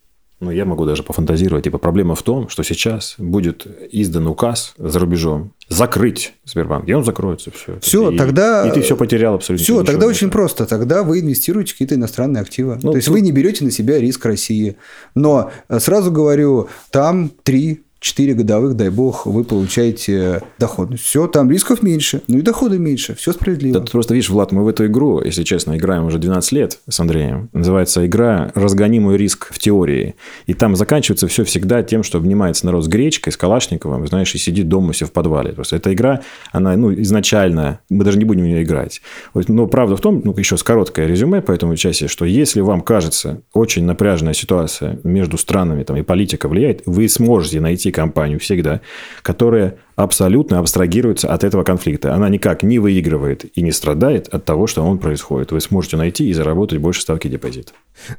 Ну, 0.40 0.50
я 0.50 0.64
могу 0.64 0.86
даже 0.86 1.02
пофантазировать. 1.02 1.64
Типа, 1.64 1.76
проблема 1.76 2.14
в 2.14 2.22
том, 2.22 2.48
что 2.48 2.62
сейчас 2.62 3.14
будет 3.18 3.66
издан 3.92 4.26
указ 4.26 4.74
за 4.78 4.98
рубежом 4.98 5.52
закрыть 5.68 6.34
Сбербанк. 6.44 6.88
И 6.88 6.94
он 6.94 7.04
закроется. 7.04 7.50
Все. 7.50 7.78
Все, 7.80 8.10
и, 8.10 8.16
тогда... 8.16 8.66
И 8.66 8.72
ты 8.72 8.80
все 8.80 8.96
потерял 8.96 9.34
абсолютно. 9.34 9.62
Все, 9.62 9.84
тогда 9.84 10.06
очень 10.06 10.26
нет. 10.26 10.32
просто. 10.32 10.66
Тогда 10.66 11.02
вы 11.02 11.20
инвестируете 11.20 11.70
в 11.70 11.74
какие-то 11.74 11.94
иностранные 11.94 12.40
активы. 12.40 12.78
Ну, 12.82 12.92
То 12.92 12.96
есть, 12.96 13.08
вы 13.08 13.20
не 13.20 13.32
берете 13.32 13.64
на 13.64 13.70
себя 13.70 14.00
риск 14.00 14.24
России. 14.24 14.76
Но 15.14 15.52
э, 15.68 15.78
сразу 15.78 16.10
говорю, 16.10 16.68
там 16.90 17.30
три 17.42 17.82
4 18.00 18.34
годовых, 18.34 18.74
дай 18.76 18.88
бог, 18.88 19.26
вы 19.26 19.44
получаете 19.44 20.42
доходность. 20.58 21.04
Все, 21.04 21.26
там 21.26 21.50
рисков 21.50 21.82
меньше, 21.82 22.22
ну 22.28 22.38
и 22.38 22.42
доходы 22.42 22.78
меньше, 22.78 23.14
все 23.14 23.32
справедливо. 23.32 23.78
Да, 23.78 23.84
ты 23.84 23.92
просто 23.92 24.14
видишь, 24.14 24.30
Влад, 24.30 24.52
мы 24.52 24.64
в 24.64 24.68
эту 24.68 24.86
игру, 24.86 25.20
если 25.22 25.42
честно, 25.42 25.76
играем 25.76 26.06
уже 26.06 26.18
12 26.18 26.52
лет 26.52 26.78
с 26.88 26.98
Андреем. 26.98 27.50
Называется 27.52 28.06
игра 28.06 28.52
«Разгонимый 28.54 29.18
риск 29.18 29.52
в 29.52 29.58
теории». 29.58 30.14
И 30.46 30.54
там 30.54 30.76
заканчивается 30.76 31.28
все 31.28 31.44
всегда 31.44 31.82
тем, 31.82 32.02
что 32.02 32.16
обнимается 32.16 32.64
народ 32.64 32.84
с 32.84 32.88
гречкой, 32.88 33.34
с 33.34 33.36
Калашниковым, 33.36 34.06
знаешь, 34.06 34.34
и 34.34 34.38
сидит 34.38 34.68
дома 34.68 34.92
все 34.92 35.04
в 35.04 35.12
подвале. 35.12 35.52
Просто 35.52 35.76
эта 35.76 35.92
игра, 35.92 36.22
она 36.52 36.76
ну, 36.76 36.94
изначально, 36.94 37.80
мы 37.90 38.04
даже 38.04 38.18
не 38.18 38.24
будем 38.24 38.44
в 38.44 38.46
нее 38.46 38.62
играть. 38.62 39.02
Но 39.34 39.66
правда 39.66 39.96
в 39.96 40.00
том, 40.00 40.22
ну, 40.24 40.34
еще 40.38 40.56
с 40.56 40.62
короткое 40.62 41.06
резюме 41.06 41.42
по 41.42 41.52
этому 41.52 41.76
части, 41.76 42.06
что 42.06 42.24
если 42.24 42.60
вам 42.60 42.80
кажется 42.80 43.42
очень 43.52 43.84
напряженная 43.84 44.32
ситуация 44.32 44.98
между 45.04 45.36
странами 45.36 45.82
там, 45.82 45.98
и 45.98 46.02
политика 46.02 46.48
влияет, 46.48 46.82
вы 46.86 47.06
сможете 47.08 47.60
найти 47.60 47.89
компанию 47.90 48.38
всегда, 48.38 48.80
которая 49.22 49.76
абсолютно 50.02 50.58
абстрагируется 50.58 51.32
от 51.32 51.44
этого 51.44 51.62
конфликта. 51.62 52.14
Она 52.14 52.28
никак 52.28 52.62
не 52.62 52.78
выигрывает 52.78 53.44
и 53.56 53.62
не 53.62 53.72
страдает 53.72 54.28
от 54.28 54.44
того, 54.44 54.66
что 54.66 54.82
он 54.82 54.98
происходит. 54.98 55.52
Вы 55.52 55.60
сможете 55.60 55.96
найти 55.96 56.28
и 56.28 56.32
заработать 56.32 56.78
больше 56.78 57.02
ставки 57.02 57.28
депозита. 57.28 57.72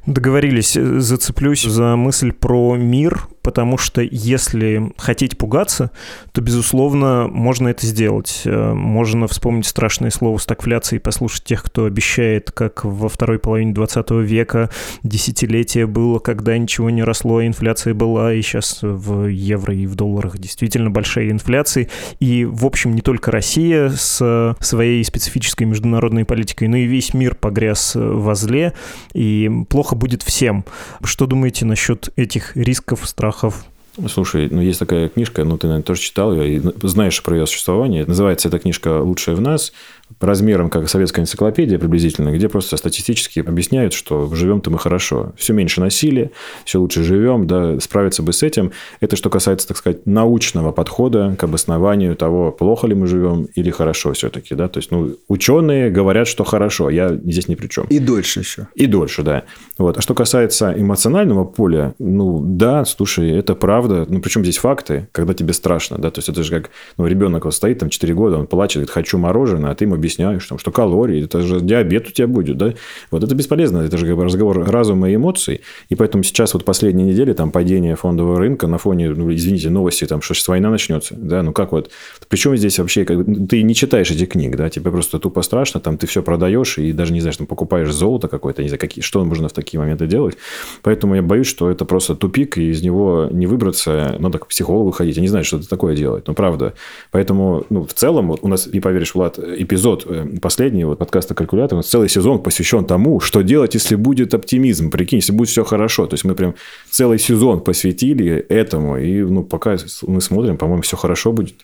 Договорились. 0.06 0.72
Зацеплюсь 0.74 1.62
за 1.62 1.96
мысль 1.96 2.32
про 2.32 2.76
мир, 2.76 3.28
потому 3.42 3.78
что 3.78 4.02
если 4.02 4.92
хотите 4.96 5.36
пугаться, 5.36 5.90
то, 6.32 6.40
безусловно, 6.40 7.28
можно 7.28 7.68
это 7.68 7.86
сделать. 7.86 8.42
Э, 8.44 8.72
можно 8.72 9.26
вспомнить 9.26 9.66
страшное 9.66 10.10
слово 10.10 10.38
стагфляции 10.38 10.96
и 10.96 11.00
послушать 11.00 11.44
тех, 11.44 11.62
кто 11.62 11.84
обещает, 11.84 12.50
как 12.52 12.84
во 12.84 13.08
второй 13.08 13.38
половине 13.38 13.72
20 13.74 14.10
века 14.10 14.70
десятилетие 15.02 15.86
было, 15.86 16.18
когда 16.18 16.56
ничего 16.56 16.90
не 16.90 17.02
росло, 17.02 17.44
инфляция 17.44 17.94
была, 17.94 18.32
и 18.34 18.42
сейчас 18.42 18.78
в 18.82 19.26
евро 19.26 19.61
и 19.70 19.86
в 19.86 19.94
долларах 19.94 20.38
действительно 20.38 20.90
большая 20.90 21.30
инфляция. 21.30 21.88
И, 22.18 22.44
в 22.44 22.66
общем, 22.66 22.94
не 22.94 23.00
только 23.02 23.30
Россия 23.30 23.90
с 23.90 24.56
своей 24.60 25.04
специфической 25.04 25.64
международной 25.64 26.24
политикой, 26.24 26.68
но 26.68 26.76
и 26.76 26.86
весь 26.86 27.14
мир 27.14 27.34
погряз 27.34 27.92
во 27.94 28.34
зле, 28.34 28.72
и 29.12 29.50
плохо 29.68 29.94
будет 29.94 30.22
всем. 30.22 30.64
Что 31.04 31.26
думаете 31.26 31.64
насчет 31.64 32.12
этих 32.16 32.56
рисков, 32.56 33.06
страхов? 33.06 33.64
Слушай, 34.08 34.48
ну 34.50 34.62
есть 34.62 34.78
такая 34.78 35.10
книжка, 35.10 35.44
ну 35.44 35.58
ты, 35.58 35.66
наверное, 35.66 35.84
тоже 35.84 36.00
читал 36.00 36.32
ее, 36.34 36.56
и 36.56 36.62
знаешь 36.82 37.22
про 37.22 37.36
ее 37.36 37.46
существование. 37.46 38.06
Называется 38.06 38.48
эта 38.48 38.58
книжка 38.58 39.02
«Лучшая 39.02 39.36
в 39.36 39.42
нас» 39.42 39.74
размером 40.20 40.70
как 40.70 40.88
советская 40.88 41.22
энциклопедия 41.24 41.78
приблизительно, 41.78 42.30
где 42.30 42.48
просто 42.48 42.76
статистически 42.76 43.40
объясняют, 43.40 43.92
что 43.92 44.32
живем-то 44.34 44.70
мы 44.70 44.78
хорошо. 44.78 45.32
Все 45.36 45.52
меньше 45.52 45.80
насилия, 45.80 46.30
все 46.64 46.80
лучше 46.80 47.02
живем, 47.02 47.46
да, 47.46 47.78
справиться 47.80 48.22
бы 48.22 48.32
с 48.32 48.42
этим. 48.42 48.72
Это 49.00 49.16
что 49.16 49.30
касается, 49.30 49.68
так 49.68 49.76
сказать, 49.76 50.06
научного 50.06 50.72
подхода 50.72 51.34
к 51.38 51.44
обоснованию 51.44 52.16
того, 52.16 52.52
плохо 52.52 52.86
ли 52.86 52.94
мы 52.94 53.06
живем 53.06 53.46
или 53.54 53.70
хорошо 53.70 54.12
все-таки, 54.12 54.54
да. 54.54 54.68
То 54.68 54.78
есть, 54.78 54.90
ну, 54.90 55.16
ученые 55.28 55.90
говорят, 55.90 56.28
что 56.28 56.44
хорошо, 56.44 56.90
я 56.90 57.08
здесь 57.14 57.48
ни 57.48 57.54
при 57.54 57.68
чем. 57.68 57.86
И 57.86 57.98
дольше 57.98 58.40
еще. 58.40 58.68
И 58.74 58.86
дольше, 58.86 59.22
да. 59.22 59.44
Вот. 59.78 59.98
А 59.98 60.00
что 60.00 60.14
касается 60.14 60.74
эмоционального 60.76 61.44
поля, 61.44 61.94
ну, 61.98 62.40
да, 62.42 62.84
слушай, 62.84 63.30
это 63.30 63.54
правда. 63.54 64.06
Ну, 64.08 64.20
причем 64.20 64.42
здесь 64.42 64.58
факты, 64.58 65.08
когда 65.12 65.34
тебе 65.34 65.52
страшно, 65.52 65.98
да. 65.98 66.10
То 66.10 66.18
есть, 66.18 66.28
это 66.28 66.42
же 66.42 66.50
как, 66.50 66.70
ну, 66.96 67.06
ребенок 67.06 67.44
вот 67.44 67.54
стоит 67.54 67.78
там 67.78 67.90
4 67.90 68.14
года, 68.14 68.38
он 68.38 68.46
плачет, 68.46 68.76
говорит, 68.76 68.90
хочу 68.90 69.18
мороженое, 69.18 69.70
а 69.70 69.74
ты 69.74 69.84
ему 69.84 69.96
объясняешь, 70.02 70.44
там, 70.46 70.58
что 70.58 70.72
калории, 70.72 71.24
это 71.24 71.42
же 71.42 71.60
диабет 71.60 72.08
у 72.08 72.10
тебя 72.10 72.26
будет, 72.26 72.56
да? 72.58 72.74
Вот 73.10 73.22
это 73.22 73.34
бесполезно, 73.34 73.78
это 73.78 73.96
же 73.96 74.14
разговор 74.14 74.64
разума 74.68 75.08
и 75.08 75.14
эмоций. 75.14 75.60
И 75.88 75.94
поэтому 75.94 76.24
сейчас 76.24 76.54
вот 76.54 76.64
последние 76.64 77.06
недели 77.06 77.32
там 77.32 77.52
падение 77.52 77.94
фондового 77.94 78.38
рынка 78.38 78.66
на 78.66 78.78
фоне, 78.78 79.10
ну, 79.10 79.32
извините, 79.32 79.70
новости, 79.70 80.06
там, 80.06 80.20
что 80.20 80.34
сейчас 80.34 80.48
война 80.48 80.70
начнется, 80.70 81.14
да? 81.16 81.42
Ну, 81.42 81.52
как 81.52 81.72
вот, 81.72 81.90
причем 82.28 82.56
здесь 82.56 82.78
вообще, 82.78 83.04
как, 83.04 83.24
ты 83.48 83.62
не 83.62 83.74
читаешь 83.74 84.10
этих 84.10 84.30
книг, 84.30 84.56
да? 84.56 84.68
Тебе 84.68 84.90
просто 84.90 85.18
тупо 85.18 85.42
страшно, 85.42 85.80
там, 85.80 85.96
ты 85.96 86.06
все 86.06 86.22
продаешь 86.22 86.78
и 86.78 86.92
даже 86.92 87.12
не 87.12 87.20
знаешь, 87.20 87.36
там, 87.36 87.46
покупаешь 87.46 87.92
золото 87.92 88.26
какое-то, 88.26 88.62
не 88.62 88.68
знаю, 88.68 88.80
какие, 88.80 89.02
что 89.02 89.24
можно 89.24 89.48
в 89.48 89.52
такие 89.52 89.78
моменты 89.78 90.06
делать. 90.06 90.36
Поэтому 90.82 91.14
я 91.14 91.22
боюсь, 91.22 91.46
что 91.46 91.70
это 91.70 91.84
просто 91.84 92.16
тупик, 92.16 92.58
и 92.58 92.70
из 92.70 92.82
него 92.82 93.28
не 93.30 93.46
выбраться, 93.46 94.16
надо 94.18 94.38
к 94.38 94.48
психологу 94.48 94.90
ходить, 94.90 95.16
я 95.16 95.22
не 95.22 95.28
знаю, 95.28 95.44
что 95.44 95.58
это 95.58 95.68
такое 95.68 95.94
делать, 95.94 96.26
ну, 96.26 96.34
правда. 96.34 96.74
Поэтому, 97.12 97.64
ну, 97.70 97.86
в 97.86 97.92
целом, 97.92 98.28
вот 98.28 98.40
у 98.42 98.48
нас, 98.48 98.66
не 98.66 98.80
поверишь, 98.80 99.14
Влад, 99.14 99.38
эпизод 99.38 99.91
эпизод, 99.94 100.06
э, 100.08 100.38
последний 100.40 100.84
вот 100.84 100.98
подкаста 100.98 101.34
«Калькулятор», 101.34 101.78
у 101.78 101.82
целый 101.82 102.08
сезон 102.08 102.42
посвящен 102.42 102.84
тому, 102.84 103.20
что 103.20 103.42
делать, 103.42 103.74
если 103.74 103.96
будет 103.96 104.34
оптимизм. 104.34 104.90
Прикинь, 104.90 105.18
если 105.18 105.32
будет 105.32 105.48
все 105.48 105.64
хорошо. 105.64 106.06
То 106.06 106.14
есть, 106.14 106.24
мы 106.24 106.34
прям 106.34 106.54
целый 106.90 107.18
сезон 107.18 107.60
посвятили 107.60 108.44
этому. 108.48 108.98
И 108.98 109.22
ну, 109.22 109.42
пока 109.42 109.76
мы 110.06 110.20
смотрим, 110.20 110.56
по-моему, 110.56 110.82
все 110.82 110.96
хорошо 110.96 111.32
будет. 111.32 111.54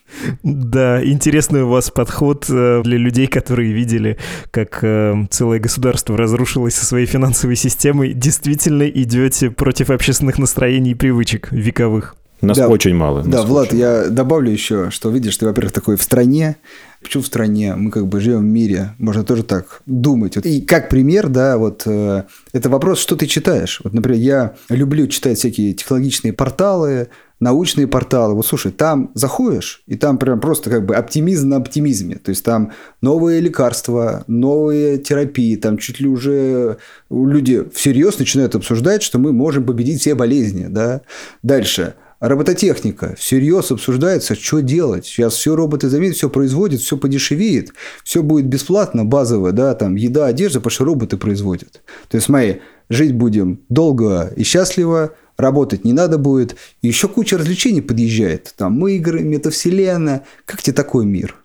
Да, 0.42 1.04
интересный 1.04 1.62
у 1.62 1.68
вас 1.68 1.90
подход 1.90 2.46
э, 2.48 2.82
для 2.84 2.98
людей, 2.98 3.26
которые 3.26 3.72
видели, 3.72 4.18
как 4.50 4.82
э, 4.82 5.26
целое 5.30 5.58
государство 5.58 6.16
разрушилось 6.16 6.74
со 6.74 6.84
своей 6.84 7.06
финансовой 7.06 7.56
системой. 7.56 8.12
Действительно 8.12 8.88
идете 8.88 9.50
против 9.50 9.90
общественных 9.90 10.38
настроений 10.38 10.92
и 10.92 10.94
привычек 10.94 11.48
вековых. 11.50 12.17
Нас 12.40 12.56
да, 12.56 12.68
очень 12.68 12.94
мало. 12.94 13.22
Да, 13.22 13.42
Влад, 13.42 13.68
очень. 13.68 13.78
я 13.78 14.08
добавлю 14.08 14.50
еще, 14.50 14.90
что 14.90 15.10
видишь, 15.10 15.36
ты, 15.36 15.46
во-первых, 15.46 15.72
такой 15.72 15.96
в 15.96 16.02
стране, 16.02 16.56
Почему 17.00 17.22
в 17.22 17.26
стране? 17.26 17.76
Мы 17.76 17.92
как 17.92 18.08
бы 18.08 18.20
живем 18.20 18.40
в 18.40 18.44
мире, 18.44 18.94
можно 18.98 19.22
тоже 19.22 19.44
так 19.44 19.82
думать. 19.86 20.36
И 20.44 20.60
как 20.60 20.88
пример, 20.88 21.28
да, 21.28 21.56
вот 21.56 21.82
э, 21.86 22.24
это 22.52 22.68
вопрос, 22.68 22.98
что 22.98 23.14
ты 23.14 23.26
читаешь. 23.26 23.80
Вот, 23.84 23.92
например, 23.94 24.18
я 24.20 24.54
люблю 24.68 25.06
читать 25.06 25.38
всякие 25.38 25.74
технологичные 25.74 26.32
порталы, 26.32 27.08
научные 27.38 27.86
порталы. 27.86 28.34
Вот 28.34 28.46
слушай, 28.46 28.72
там 28.72 29.12
заходишь, 29.14 29.84
и 29.86 29.94
там 29.94 30.18
прям 30.18 30.40
просто 30.40 30.70
как 30.70 30.86
бы 30.86 30.96
оптимизм 30.96 31.50
на 31.50 31.58
оптимизме. 31.58 32.16
То 32.16 32.30
есть 32.30 32.44
там 32.44 32.72
новые 33.00 33.40
лекарства, 33.40 34.24
новые 34.26 34.98
терапии, 34.98 35.54
там 35.54 35.78
чуть 35.78 36.00
ли 36.00 36.08
уже 36.08 36.78
люди 37.10 37.64
всерьез 37.72 38.18
начинают 38.18 38.56
обсуждать, 38.56 39.04
что 39.04 39.20
мы 39.20 39.32
можем 39.32 39.64
победить 39.64 40.00
все 40.00 40.16
болезни. 40.16 40.66
Да? 40.68 41.02
Дальше– 41.44 41.94
робототехника 42.20 43.14
всерьез 43.18 43.70
обсуждается, 43.70 44.34
что 44.34 44.60
делать. 44.60 45.06
Сейчас 45.06 45.34
все 45.34 45.54
роботы 45.54 45.88
заметят, 45.88 46.16
все 46.16 46.30
производят, 46.30 46.80
все 46.80 46.96
подешевеет, 46.96 47.72
все 48.04 48.22
будет 48.22 48.46
бесплатно, 48.46 49.04
базовое, 49.04 49.52
да, 49.52 49.74
там 49.74 49.94
еда, 49.94 50.26
одежда, 50.26 50.60
потому 50.60 50.70
что 50.70 50.84
роботы 50.84 51.16
производят. 51.16 51.82
То 52.08 52.16
есть, 52.16 52.26
смотри, 52.26 52.60
жить 52.88 53.14
будем 53.14 53.60
долго 53.68 54.32
и 54.36 54.42
счастливо, 54.42 55.14
работать 55.36 55.84
не 55.84 55.92
надо 55.92 56.18
будет, 56.18 56.56
и 56.82 56.88
еще 56.88 57.08
куча 57.08 57.38
развлечений 57.38 57.82
подъезжает. 57.82 58.52
Там 58.56 58.86
игры, 58.88 59.20
метавселенная. 59.20 60.24
Как 60.44 60.62
тебе 60.62 60.74
такой 60.74 61.06
мир? 61.06 61.36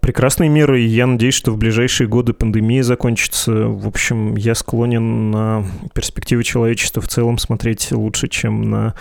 Прекрасный 0.00 0.48
мир, 0.48 0.74
и 0.74 0.82
я 0.82 1.06
надеюсь, 1.06 1.34
что 1.34 1.52
в 1.52 1.58
ближайшие 1.58 2.06
годы 2.06 2.32
пандемия 2.32 2.82
закончится. 2.82 3.52
В 3.52 3.86
общем, 3.86 4.36
я 4.36 4.54
склонен 4.54 5.30
на 5.30 5.66
перспективы 5.94 6.44
человечества 6.44 7.02
в 7.02 7.08
целом 7.08 7.38
смотреть 7.38 7.92
лучше, 7.92 8.28
чем 8.28 8.70
на 8.70 8.94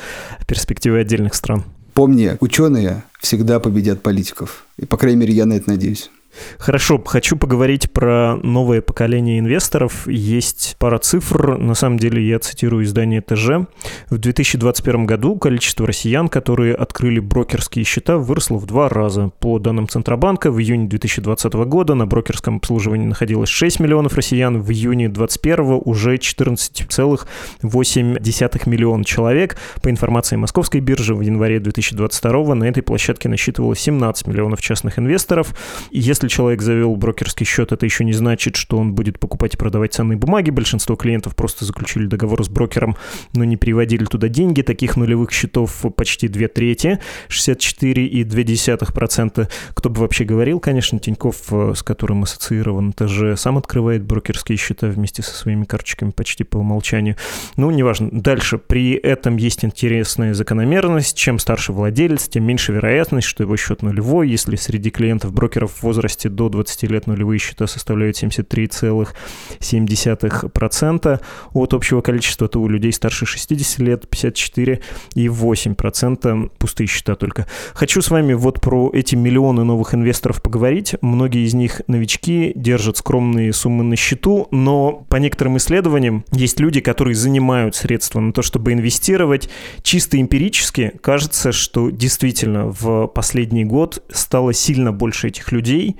перспективы 0.47 0.99
отдельных 0.99 1.35
стран. 1.35 1.63
Помни, 1.93 2.35
ученые 2.41 3.03
всегда 3.19 3.59
победят 3.59 4.01
политиков. 4.01 4.65
И, 4.77 4.85
по 4.85 4.97
крайней 4.97 5.19
мере, 5.21 5.33
я 5.33 5.45
на 5.45 5.53
это 5.53 5.69
надеюсь. 5.69 6.11
Хорошо, 6.57 7.01
хочу 7.05 7.37
поговорить 7.37 7.91
про 7.91 8.37
новое 8.37 8.81
поколение 8.81 9.37
инвесторов. 9.39 10.07
Есть 10.07 10.77
пара 10.79 10.97
цифр, 10.97 11.57
на 11.57 11.75
самом 11.75 11.99
деле 11.99 12.25
я 12.27 12.39
цитирую 12.39 12.85
издание 12.85 13.21
ТЖ. 13.21 13.67
В 14.09 14.17
2021 14.17 15.05
году 15.05 15.37
количество 15.37 15.85
россиян, 15.87 16.27
которые 16.27 16.75
открыли 16.75 17.19
брокерские 17.19 17.85
счета, 17.85 18.17
выросло 18.17 18.57
в 18.57 18.65
два 18.65 18.89
раза. 18.89 19.31
По 19.39 19.59
данным 19.59 19.87
Центробанка, 19.87 20.51
в 20.51 20.59
июне 20.59 20.87
2020 20.87 21.53
года 21.53 21.93
на 21.95 22.05
брокерском 22.05 22.57
обслуживании 22.57 23.05
находилось 23.05 23.49
6 23.49 23.79
миллионов 23.79 24.15
россиян, 24.15 24.61
в 24.61 24.69
июне 24.71 25.07
2021 25.09 25.81
уже 25.85 26.15
14,8 26.15 28.69
миллиона 28.69 29.03
человек. 29.03 29.57
По 29.81 29.89
информации 29.89 30.35
Московской 30.35 30.81
биржи, 30.81 31.15
в 31.15 31.21
январе 31.21 31.59
2022 31.59 32.55
на 32.55 32.65
этой 32.65 32.83
площадке 32.83 33.29
насчитывалось 33.29 33.79
17 33.79 34.27
миллионов 34.27 34.61
частных 34.61 34.99
инвесторов. 34.99 35.55
Если 35.91 36.24
если 36.25 36.35
человек 36.35 36.61
завел 36.61 36.95
брокерский 36.95 37.45
счет, 37.45 37.71
это 37.71 37.85
еще 37.85 38.03
не 38.03 38.13
значит, 38.13 38.55
что 38.55 38.77
он 38.77 38.93
будет 38.93 39.19
покупать 39.19 39.53
и 39.53 39.57
продавать 39.57 39.93
ценные 39.93 40.17
бумаги. 40.17 40.49
Большинство 40.49 40.95
клиентов 40.95 41.35
просто 41.35 41.65
заключили 41.65 42.07
договор 42.07 42.43
с 42.43 42.49
брокером, 42.49 42.95
но 43.33 43.43
не 43.43 43.57
переводили 43.57 44.05
туда 44.05 44.27
деньги. 44.27 44.63
Таких 44.63 44.97
нулевых 44.97 45.31
счетов 45.31 45.85
почти 45.95 46.27
две 46.27 46.47
трети, 46.47 46.99
64,2%. 47.29 49.47
Кто 49.73 49.89
бы 49.89 50.01
вообще 50.01 50.23
говорил, 50.23 50.59
конечно, 50.59 50.97
Тиньков, 50.99 51.43
э, 51.51 51.73
с 51.75 51.83
которым 51.83 52.23
ассоциирован 52.23 52.91
ТЖ, 52.93 53.39
сам 53.39 53.59
открывает 53.59 54.03
брокерские 54.03 54.57
счета 54.57 54.87
вместе 54.87 55.21
со 55.21 55.35
своими 55.35 55.65
карточками 55.65 56.09
почти 56.11 56.43
по 56.43 56.57
умолчанию. 56.57 57.17
Ну, 57.55 57.69
неважно. 57.69 58.09
Дальше. 58.11 58.57
При 58.57 58.93
этом 58.93 59.37
есть 59.37 59.63
интересная 59.63 60.33
закономерность. 60.33 61.15
Чем 61.17 61.37
старше 61.39 61.71
владелец, 61.71 62.27
тем 62.27 62.45
меньше 62.45 62.71
вероятность, 62.71 63.27
что 63.27 63.43
его 63.43 63.55
счет 63.57 63.83
нулевой. 63.83 64.27
Если 64.29 64.55
среди 64.55 64.89
клиентов 64.89 65.31
брокеров 65.31 65.83
в 65.83 65.87
возрасте 66.15 66.29
до 66.29 66.47
20 66.49 66.83
лет 66.83 67.07
нулевые 67.07 67.39
счета 67.39 67.65
составляют 67.67 68.21
73,7% 68.21 71.21
от 71.53 71.73
общего 71.73 72.01
количества, 72.01 72.47
то 72.47 72.61
у 72.61 72.67
людей 72.67 72.93
старше 72.93 73.25
60 73.25 73.79
лет 73.79 74.05
54,8% 74.09 76.51
пустые 76.57 76.87
счета 76.87 77.15
только. 77.15 77.47
Хочу 77.73 78.01
с 78.01 78.09
вами 78.09 78.33
вот 78.33 78.59
про 78.61 78.89
эти 78.93 79.15
миллионы 79.15 79.63
новых 79.63 79.93
инвесторов 79.93 80.41
поговорить. 80.41 80.95
Многие 81.01 81.45
из 81.45 81.53
них 81.53 81.81
новички, 81.87 82.53
держат 82.55 82.97
скромные 82.97 83.53
суммы 83.53 83.83
на 83.83 83.95
счету, 83.95 84.47
но 84.51 85.05
по 85.09 85.17
некоторым 85.17 85.57
исследованиям 85.57 86.25
есть 86.31 86.59
люди, 86.59 86.81
которые 86.81 87.13
занимают 87.15 87.75
средства 87.75 88.21
на 88.21 88.33
то, 88.33 88.41
чтобы 88.41 88.73
инвестировать. 88.73 89.49
Чисто 89.81 90.19
эмпирически 90.19 90.91
кажется, 91.01 91.51
что 91.51 91.89
действительно 91.89 92.67
в 92.67 93.07
последний 93.07 93.65
год 93.65 94.03
стало 94.11 94.53
сильно 94.53 94.91
больше 94.91 95.27
этих 95.27 95.51
людей, 95.51 95.95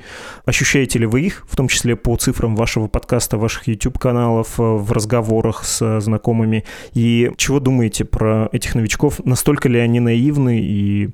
Ощущаете 0.46 1.00
ли 1.00 1.06
вы 1.06 1.22
их, 1.22 1.46
в 1.50 1.56
том 1.56 1.68
числе 1.68 1.96
по 1.96 2.16
цифрам 2.16 2.56
вашего 2.56 2.88
подкаста, 2.88 3.38
ваших 3.38 3.68
YouTube-каналов, 3.68 4.60
э, 4.60 4.64
в 4.64 4.92
разговорах 4.92 5.64
с 5.64 6.00
знакомыми? 6.00 6.64
И 6.94 7.32
чего 7.38 7.60
думаете 7.60 8.06
про 8.06 8.50
этих 8.52 8.76
новичков? 8.76 9.20
Настолько 9.26 9.70
ли 9.70 9.80
они 9.80 10.00
наивны 10.00 10.60
и 10.62 11.10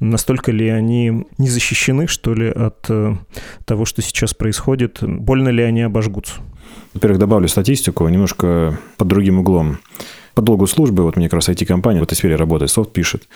настолько 0.00 0.52
ли 0.52 0.68
они 0.68 1.26
не 1.38 1.48
защищены, 1.48 2.06
что 2.06 2.34
ли, 2.34 2.48
от 2.48 2.86
э, 2.88 3.14
того, 3.64 3.84
что 3.84 4.02
сейчас 4.02 4.34
происходит? 4.34 4.98
Больно 5.02 5.48
ли 5.48 5.62
они 5.62 5.82
обожгутся? 5.82 6.34
Во-первых, 6.94 7.18
добавлю 7.18 7.48
статистику 7.48 8.06
немножко 8.08 8.78
под 8.96 9.08
другим 9.08 9.38
углом. 9.38 9.78
По 10.34 10.40
долгу 10.40 10.66
службы, 10.66 11.02
вот 11.02 11.16
мне 11.16 11.26
как 11.26 11.34
раз 11.34 11.48
IT-компания 11.48 12.00
в 12.00 12.04
этой 12.04 12.14
сфере 12.14 12.36
работает, 12.36 12.70
софт 12.70 12.92
пишет, 12.92 13.28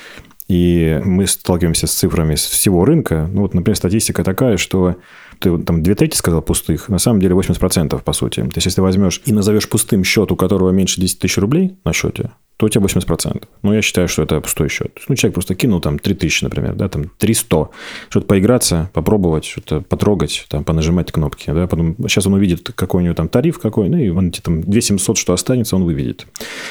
и 0.48 1.00
мы 1.04 1.26
сталкиваемся 1.26 1.86
с 1.86 1.92
цифрами 1.92 2.36
всего 2.36 2.84
рынка. 2.84 3.28
Ну, 3.32 3.42
вот, 3.42 3.54
например, 3.54 3.76
статистика 3.76 4.22
такая, 4.22 4.56
что 4.56 4.96
ты 5.40 5.56
там 5.58 5.82
две 5.82 5.94
трети 5.94 6.16
сказал 6.16 6.40
пустых, 6.42 6.88
на 6.88 6.98
самом 6.98 7.20
деле 7.20 7.34
80% 7.34 8.02
по 8.02 8.12
сути. 8.12 8.40
То 8.40 8.52
есть, 8.54 8.66
если 8.66 8.76
ты 8.76 8.82
возьмешь 8.82 9.20
и 9.24 9.32
назовешь 9.32 9.68
пустым 9.68 10.04
счет, 10.04 10.30
у 10.30 10.36
которого 10.36 10.70
меньше 10.70 11.00
10 11.00 11.18
тысяч 11.18 11.38
рублей 11.38 11.76
на 11.84 11.92
счете, 11.92 12.30
то 12.56 12.66
у 12.66 12.68
тебя 12.68 12.84
80%. 12.84 13.44
Ну, 13.62 13.72
я 13.72 13.82
считаю, 13.82 14.08
что 14.08 14.22
это 14.22 14.40
пустой 14.40 14.68
счет. 14.68 14.98
Ну, 15.08 15.14
человек 15.14 15.34
просто 15.34 15.54
кинул 15.54 15.80
там 15.80 15.98
3000, 15.98 16.44
например, 16.44 16.75
да, 16.75 16.88
там 16.88 17.10
300. 17.18 17.68
Что-то 18.08 18.26
поиграться, 18.26 18.90
попробовать, 18.94 19.44
что-то 19.44 19.82
потрогать, 19.82 20.46
там, 20.48 20.64
понажимать 20.64 21.12
кнопки, 21.12 21.50
да, 21.50 21.66
потом 21.66 21.96
сейчас 22.08 22.26
он 22.26 22.34
увидит, 22.34 22.70
какой 22.75 23.02
у 23.02 23.04
него 23.04 23.14
там 23.14 23.28
тариф 23.28 23.58
какой, 23.58 23.88
ну, 23.88 23.98
и 23.98 24.08
он 24.08 24.28
эти 24.28 24.40
там 24.40 24.62
2700, 24.62 25.18
что 25.18 25.32
останется, 25.32 25.76
он 25.76 25.84
выведет. 25.84 26.26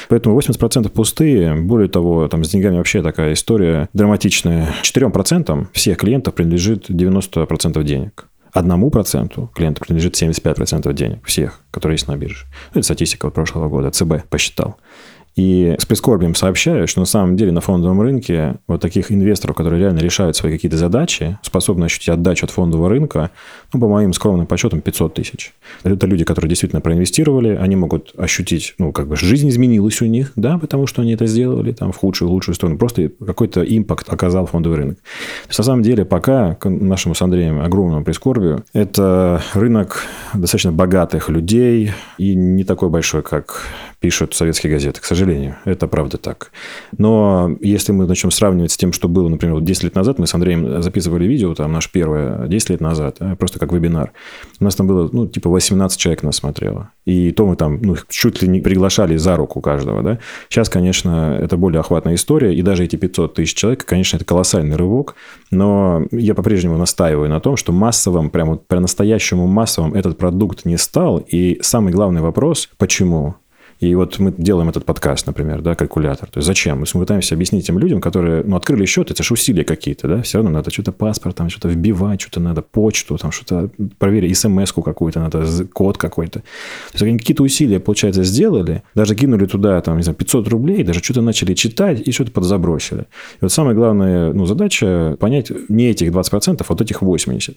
Поэтому 0.08 0.38
80% 0.38 0.88
пустые. 0.90 1.54
Более 1.54 1.88
того, 1.88 2.26
там 2.28 2.44
с 2.44 2.48
деньгами 2.48 2.76
вообще 2.76 3.02
такая 3.02 3.32
история 3.34 3.88
драматичная. 3.92 4.74
4% 4.82 5.66
всех 5.72 5.98
клиентов 5.98 6.34
принадлежит 6.34 6.90
90% 6.90 7.82
денег. 7.84 8.28
Одному 8.52 8.90
проценту 8.90 9.50
клиентов 9.54 9.86
принадлежит 9.86 10.14
75% 10.14 10.90
денег 10.94 11.26
всех, 11.26 11.60
которые 11.70 11.96
есть 11.96 12.08
на 12.08 12.16
бирже. 12.16 12.46
Ну, 12.72 12.78
это 12.78 12.82
статистика 12.84 13.26
от 13.26 13.34
прошлого 13.34 13.68
года. 13.68 13.90
ЦБ 13.90 14.26
посчитал. 14.30 14.78
И 15.36 15.76
с 15.78 15.84
прискорбием 15.84 16.34
сообщаю, 16.34 16.88
что 16.88 17.00
на 17.00 17.06
самом 17.06 17.36
деле 17.36 17.52
на 17.52 17.60
фондовом 17.60 18.00
рынке 18.00 18.56
вот 18.66 18.80
таких 18.80 19.12
инвесторов, 19.12 19.54
которые 19.54 19.80
реально 19.80 19.98
решают 19.98 20.34
свои 20.34 20.50
какие-то 20.50 20.78
задачи, 20.78 21.38
способны 21.42 21.84
ощутить 21.84 22.08
отдачу 22.08 22.46
от 22.46 22.50
фондового 22.50 22.88
рынка, 22.88 23.30
ну, 23.74 23.80
по 23.80 23.86
моим 23.86 24.14
скромным 24.14 24.46
подсчетам, 24.46 24.80
500 24.80 25.14
тысяч. 25.14 25.52
Это 25.84 26.06
люди, 26.06 26.24
которые 26.24 26.48
действительно 26.48 26.80
проинвестировали, 26.80 27.50
они 27.50 27.76
могут 27.76 28.14
ощутить, 28.16 28.74
ну, 28.78 28.92
как 28.92 29.08
бы 29.08 29.16
жизнь 29.16 29.50
изменилась 29.50 30.00
у 30.00 30.06
них, 30.06 30.32
да, 30.36 30.56
потому 30.56 30.86
что 30.86 31.02
они 31.02 31.12
это 31.12 31.26
сделали 31.26 31.72
там 31.72 31.92
в 31.92 31.96
худшую, 31.96 32.30
лучшую 32.30 32.54
сторону. 32.54 32.78
Просто 32.78 33.10
какой-то 33.10 33.62
импакт 33.62 34.08
оказал 34.08 34.46
фондовый 34.46 34.78
рынок. 34.78 34.96
То 34.96 35.48
есть, 35.48 35.58
на 35.58 35.64
самом 35.64 35.82
деле, 35.82 36.06
пока 36.06 36.54
к 36.54 36.70
нашему 36.70 37.14
с 37.14 37.20
Андреем 37.20 37.60
огромному 37.60 38.04
прискорбию, 38.04 38.64
это 38.72 39.42
рынок 39.52 40.02
достаточно 40.32 40.72
богатых 40.72 41.28
людей 41.28 41.92
и 42.16 42.34
не 42.34 42.64
такой 42.64 42.88
большой, 42.88 43.22
как 43.22 43.66
пишут 44.00 44.34
советские 44.34 44.72
газеты, 44.72 45.00
к 45.00 45.04
сожалению. 45.04 45.25
Это 45.64 45.86
правда 45.86 46.18
так. 46.18 46.52
Но 46.96 47.56
если 47.60 47.92
мы 47.92 48.06
начнем 48.06 48.30
сравнивать 48.30 48.72
с 48.72 48.76
тем, 48.76 48.92
что 48.92 49.08
было, 49.08 49.28
например, 49.28 49.56
вот 49.56 49.64
10 49.64 49.84
лет 49.84 49.94
назад, 49.94 50.18
мы 50.18 50.26
с 50.26 50.34
Андреем 50.34 50.82
записывали 50.82 51.26
видео, 51.26 51.54
там, 51.54 51.72
наш 51.72 51.90
первое, 51.90 52.46
10 52.46 52.70
лет 52.70 52.80
назад, 52.80 53.18
просто 53.38 53.58
как 53.58 53.72
вебинар. 53.72 54.12
У 54.60 54.64
нас 54.64 54.74
там 54.74 54.86
было, 54.86 55.08
ну, 55.12 55.26
типа 55.26 55.50
18 55.50 55.98
человек 55.98 56.22
нас 56.22 56.36
смотрело. 56.36 56.90
И 57.04 57.30
то 57.32 57.46
мы 57.46 57.56
там, 57.56 57.80
ну, 57.82 57.96
чуть 58.08 58.42
ли 58.42 58.48
не 58.48 58.60
приглашали 58.60 59.16
за 59.16 59.36
руку 59.36 59.60
каждого, 59.60 60.02
да. 60.02 60.18
Сейчас, 60.48 60.68
конечно, 60.68 61.38
это 61.40 61.56
более 61.56 61.80
охватная 61.80 62.14
история, 62.14 62.54
и 62.54 62.62
даже 62.62 62.84
эти 62.84 62.96
500 62.96 63.34
тысяч 63.34 63.54
человек, 63.54 63.84
конечно, 63.84 64.16
это 64.16 64.24
колоссальный 64.24 64.76
рывок, 64.76 65.14
но 65.50 66.04
я 66.10 66.34
по-прежнему 66.34 66.76
настаиваю 66.76 67.28
на 67.30 67.40
том, 67.40 67.56
что 67.56 67.72
массовым, 67.72 68.30
прям 68.30 68.50
вот 68.50 68.66
по-настоящему 68.66 69.46
массовым 69.46 69.94
этот 69.94 70.18
продукт 70.18 70.64
не 70.64 70.76
стал, 70.76 71.18
и 71.18 71.58
самый 71.62 71.92
главный 71.92 72.20
вопрос, 72.20 72.68
почему? 72.78 73.36
И 73.80 73.94
вот 73.94 74.18
мы 74.18 74.32
делаем 74.36 74.68
этот 74.68 74.84
подкаст, 74.84 75.26
например, 75.26 75.60
да, 75.60 75.74
калькулятор. 75.74 76.30
То 76.30 76.38
есть 76.38 76.46
зачем? 76.46 76.80
Мы 76.80 77.00
пытаемся 77.00 77.34
объяснить 77.34 77.66
тем 77.66 77.78
людям, 77.78 78.00
которые, 78.00 78.42
ну, 78.44 78.56
открыли 78.56 78.86
счет, 78.86 79.10
это 79.10 79.22
же 79.22 79.34
усилия 79.34 79.64
какие-то, 79.64 80.08
да, 80.08 80.22
все 80.22 80.38
равно 80.38 80.50
надо 80.50 80.70
что-то 80.70 80.92
паспорт, 80.92 81.36
там 81.36 81.50
что-то 81.50 81.68
вбивать, 81.68 82.20
что-то 82.20 82.40
надо 82.40 82.62
почту, 82.62 83.18
там 83.18 83.32
что-то 83.32 83.70
проверить, 83.98 84.36
смс-ку 84.36 84.82
какую-то 84.82 85.20
надо, 85.20 85.46
код 85.72 85.98
какой-то. 85.98 86.40
То 86.40 86.44
есть 86.92 87.02
они 87.02 87.18
какие-то 87.18 87.42
усилия, 87.42 87.80
получается, 87.80 88.22
сделали, 88.22 88.82
даже 88.94 89.14
кинули 89.14 89.46
туда, 89.46 89.80
там, 89.82 89.96
не 89.96 90.02
знаю, 90.02 90.16
500 90.16 90.48
рублей, 90.48 90.82
даже 90.82 91.02
что-то 91.02 91.20
начали 91.20 91.54
читать 91.54 92.00
и 92.06 92.12
что-то 92.12 92.30
подзабросили. 92.30 93.02
И 93.02 93.42
вот 93.42 93.52
самая 93.52 93.74
главная, 93.74 94.32
ну, 94.32 94.46
задача 94.46 95.16
понять 95.20 95.52
не 95.68 95.90
этих 95.90 96.10
20%, 96.10 96.56
а 96.60 96.64
вот 96.66 96.80
этих 96.80 97.02
80%. 97.02 97.56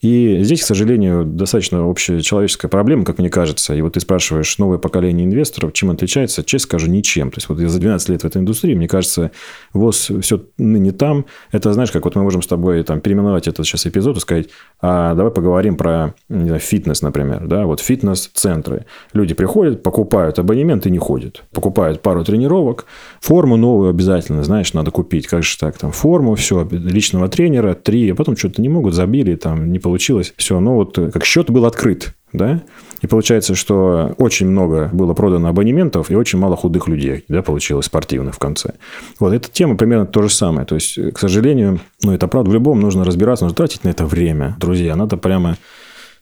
И 0.00 0.38
здесь, 0.42 0.62
к 0.62 0.66
сожалению, 0.66 1.24
достаточно 1.24 1.86
общая 1.86 2.22
человеческая 2.22 2.68
проблема, 2.68 3.04
как 3.04 3.18
мне 3.18 3.28
кажется. 3.28 3.74
И 3.74 3.82
вот 3.82 3.94
ты 3.94 4.00
спрашиваешь, 4.00 4.56
новое 4.58 4.78
поколение 4.78 5.26
инвесторов, 5.26 5.49
инвесторов, 5.50 5.72
чем 5.72 5.90
отличается, 5.90 6.44
честно 6.44 6.60
скажу, 6.60 6.88
ничем. 6.88 7.30
То 7.30 7.38
есть, 7.38 7.48
вот 7.48 7.58
я 7.60 7.68
за 7.68 7.80
12 7.80 8.08
лет 8.10 8.22
в 8.22 8.24
этой 8.26 8.38
индустрии, 8.38 8.74
мне 8.74 8.86
кажется, 8.86 9.30
ВОЗ 9.72 10.12
все 10.20 10.44
ныне 10.58 10.92
там. 10.92 11.24
Это, 11.52 11.72
знаешь, 11.72 11.90
как 11.90 12.04
вот 12.04 12.14
мы 12.14 12.22
можем 12.22 12.42
с 12.42 12.46
тобой 12.46 12.82
там 12.82 13.00
переименовать 13.00 13.48
этот 13.48 13.66
сейчас 13.66 13.86
эпизод 13.86 14.16
и 14.16 14.20
сказать, 14.20 14.48
а 14.80 15.14
давай 15.14 15.32
поговорим 15.32 15.76
про 15.76 16.14
не 16.28 16.46
знаю, 16.46 16.60
фитнес, 16.60 17.02
например. 17.02 17.46
Да? 17.46 17.66
Вот 17.66 17.80
фитнес-центры. 17.80 18.84
Люди 19.14 19.34
приходят, 19.34 19.82
покупают 19.82 20.38
абонемент 20.38 20.86
и 20.86 20.90
не 20.90 20.98
ходят. 20.98 21.44
Покупают 21.52 22.02
пару 22.02 22.24
тренировок, 22.24 22.86
форму 23.20 23.56
новую 23.56 23.90
обязательно, 23.90 24.44
знаешь, 24.44 24.74
надо 24.74 24.90
купить. 24.90 25.26
Как 25.26 25.42
же 25.42 25.58
так? 25.58 25.78
Там 25.78 25.92
форму, 25.92 26.34
все, 26.34 26.68
личного 26.70 27.28
тренера, 27.28 27.74
три, 27.74 28.10
а 28.10 28.14
потом 28.14 28.36
что-то 28.36 28.62
не 28.62 28.68
могут, 28.68 28.94
забили, 28.94 29.34
там 29.34 29.72
не 29.72 29.78
получилось. 29.78 30.34
Все, 30.36 30.60
ну 30.60 30.74
вот 30.74 30.98
как 31.12 31.24
счет 31.24 31.50
был 31.50 31.64
открыт 31.64 32.14
да, 32.32 32.62
и 33.00 33.06
получается, 33.06 33.54
что 33.54 34.14
очень 34.18 34.48
много 34.48 34.90
было 34.92 35.14
продано 35.14 35.48
абонементов 35.48 36.10
и 36.10 36.14
очень 36.14 36.38
мало 36.38 36.56
худых 36.56 36.88
людей, 36.88 37.24
да, 37.28 37.42
получилось 37.42 37.86
спортивных 37.86 38.34
в 38.34 38.38
конце. 38.38 38.74
Вот 39.18 39.32
эта 39.32 39.50
тема 39.50 39.76
примерно 39.76 40.06
то 40.06 40.22
же 40.22 40.30
самое. 40.30 40.66
То 40.66 40.74
есть, 40.74 40.98
к 41.12 41.18
сожалению, 41.18 41.80
ну, 42.02 42.12
это 42.12 42.28
правда, 42.28 42.50
в 42.50 42.54
любом 42.54 42.80
нужно 42.80 43.04
разбираться, 43.04 43.44
нужно 43.44 43.56
тратить 43.56 43.84
на 43.84 43.88
это 43.88 44.04
время, 44.04 44.56
друзья. 44.58 44.96
Надо 44.96 45.16
прямо 45.16 45.56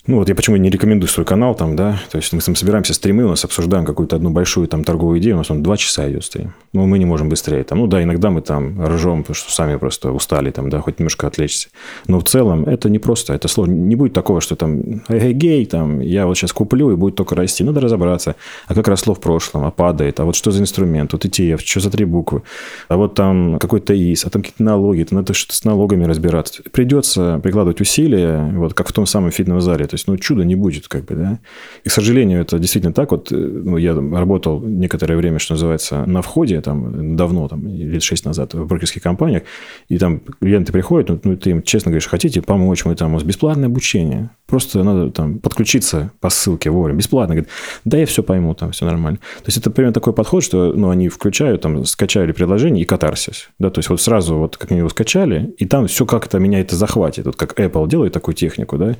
Ну, 0.08 0.16
вот 0.16 0.28
я 0.30 0.34
почему 0.34 0.56
не 0.56 0.70
рекомендую 0.70 1.06
свой 1.10 1.26
канал 1.26 1.54
там, 1.54 1.76
да, 1.76 2.00
то 2.10 2.16
есть 2.16 2.32
мы 2.32 2.40
там 2.40 2.56
собираемся 2.56 2.94
стримы, 2.94 3.26
у 3.26 3.28
нас 3.28 3.44
обсуждаем 3.44 3.84
какую-то 3.84 4.16
одну 4.16 4.30
большую 4.30 4.66
там 4.66 4.82
торговую 4.82 5.20
идею, 5.20 5.34
у 5.34 5.38
нас 5.38 5.50
он 5.50 5.62
два 5.62 5.76
часа 5.76 6.10
идет 6.10 6.24
стрим. 6.24 6.54
Ну, 6.72 6.86
мы 6.86 6.98
не 6.98 7.04
можем 7.04 7.28
быстрее 7.28 7.62
там. 7.62 7.78
Ну, 7.78 7.86
да, 7.86 8.02
иногда 8.02 8.30
мы 8.30 8.40
там 8.40 8.82
ржем, 8.82 9.22
потому 9.22 9.34
что 9.34 9.52
сами 9.52 9.76
просто 9.76 10.10
устали 10.10 10.50
там, 10.50 10.70
да, 10.70 10.80
хоть 10.80 10.98
немножко 10.98 11.26
отвлечься. 11.26 11.68
Но 12.06 12.20
в 12.20 12.24
целом 12.24 12.64
это 12.64 12.88
не 12.88 12.98
просто, 12.98 13.34
это 13.34 13.48
сложно. 13.48 13.72
Не 13.72 13.96
будет 13.96 14.14
такого, 14.14 14.40
что 14.40 14.56
там, 14.56 15.02
эгей, 15.10 15.66
там, 15.66 16.00
я 16.00 16.26
вот 16.26 16.38
сейчас 16.38 16.54
куплю 16.54 16.90
и 16.90 16.96
будет 16.96 17.14
только 17.14 17.34
расти. 17.34 17.62
Надо 17.62 17.80
разобраться, 17.80 18.34
а 18.66 18.74
как 18.74 18.88
росло 18.88 19.12
в 19.12 19.20
прошлом, 19.20 19.66
а 19.66 19.70
падает, 19.70 20.20
а 20.20 20.24
вот 20.24 20.36
что 20.36 20.50
за 20.50 20.62
инструмент, 20.62 21.12
вот 21.12 21.26
ETF, 21.26 21.60
что 21.62 21.80
за 21.80 21.90
три 21.90 22.06
буквы, 22.06 22.44
а 22.88 22.96
вот 22.96 23.14
там 23.14 23.58
какой-то 23.58 23.92
ИС, 23.92 24.24
а 24.24 24.30
там 24.30 24.40
какие-то 24.40 24.62
налоги, 24.62 25.02
то 25.02 25.16
надо 25.16 25.34
что-то 25.34 25.54
с 25.54 25.64
налогами 25.64 26.04
разбираться. 26.04 26.62
Придется 26.72 27.40
прикладывать 27.42 27.82
усилия, 27.82 28.50
вот 28.54 28.72
как 28.72 28.88
в 28.88 28.92
том 28.94 29.04
самом 29.04 29.32
фитнес-зале. 29.32 29.86
То 29.86 29.97
есть, 29.98 30.08
ну, 30.08 30.16
чуда 30.16 30.44
не 30.44 30.54
будет, 30.54 30.88
как 30.88 31.04
бы, 31.04 31.14
да. 31.14 31.38
И, 31.84 31.88
к 31.88 31.92
сожалению, 31.92 32.40
это 32.40 32.58
действительно 32.58 32.92
так. 32.92 33.10
Вот, 33.10 33.30
ну, 33.30 33.76
я 33.76 33.94
работал 33.94 34.60
некоторое 34.60 35.16
время, 35.16 35.38
что 35.38 35.54
называется, 35.54 36.04
на 36.06 36.22
входе, 36.22 36.60
там, 36.60 37.16
давно, 37.16 37.48
там, 37.48 37.66
лет 37.66 38.02
шесть 38.02 38.24
назад 38.24 38.54
в 38.54 38.66
брокерских 38.66 39.02
компаниях, 39.02 39.42
и 39.88 39.98
там 39.98 40.20
клиенты 40.40 40.72
приходят, 40.72 41.08
ну, 41.08 41.20
ну 41.24 41.36
ты 41.36 41.50
им 41.50 41.62
честно 41.62 41.90
говоришь, 41.90 42.06
хотите 42.08 42.40
помочь, 42.42 42.84
мы 42.84 42.94
там, 42.94 43.10
у 43.10 43.14
нас 43.14 43.24
бесплатное 43.24 43.66
обучение, 43.66 44.30
просто 44.46 44.82
надо 44.82 45.10
там 45.10 45.38
подключиться 45.38 46.10
по 46.20 46.30
ссылке 46.30 46.70
вовремя, 46.70 46.98
бесплатно. 46.98 47.34
Говорит, 47.34 47.50
да, 47.84 47.98
я 47.98 48.06
все 48.06 48.22
пойму, 48.22 48.54
там, 48.54 48.72
все 48.72 48.86
нормально. 48.86 49.18
То 49.18 49.46
есть, 49.46 49.58
это 49.58 49.70
примерно 49.70 49.94
такой 49.94 50.12
подход, 50.12 50.42
что, 50.42 50.72
ну, 50.72 50.90
они 50.90 51.08
включают, 51.08 51.62
там, 51.62 51.84
скачали 51.84 52.32
приложение 52.32 52.82
и 52.82 52.86
катарсис, 52.86 53.50
да, 53.58 53.70
то 53.70 53.78
есть, 53.80 53.88
вот 53.88 54.00
сразу 54.00 54.36
вот 54.36 54.56
как 54.56 54.70
они 54.70 54.78
его 54.78 54.88
скачали, 54.88 55.54
и 55.58 55.66
там 55.66 55.86
все 55.86 56.06
как-то 56.06 56.38
меня 56.38 56.60
это 56.60 56.76
захватит, 56.76 57.26
вот 57.26 57.36
как 57.36 57.58
Apple 57.58 57.88
делает 57.88 58.12
такую 58.12 58.34
технику, 58.34 58.78
да, 58.78 58.96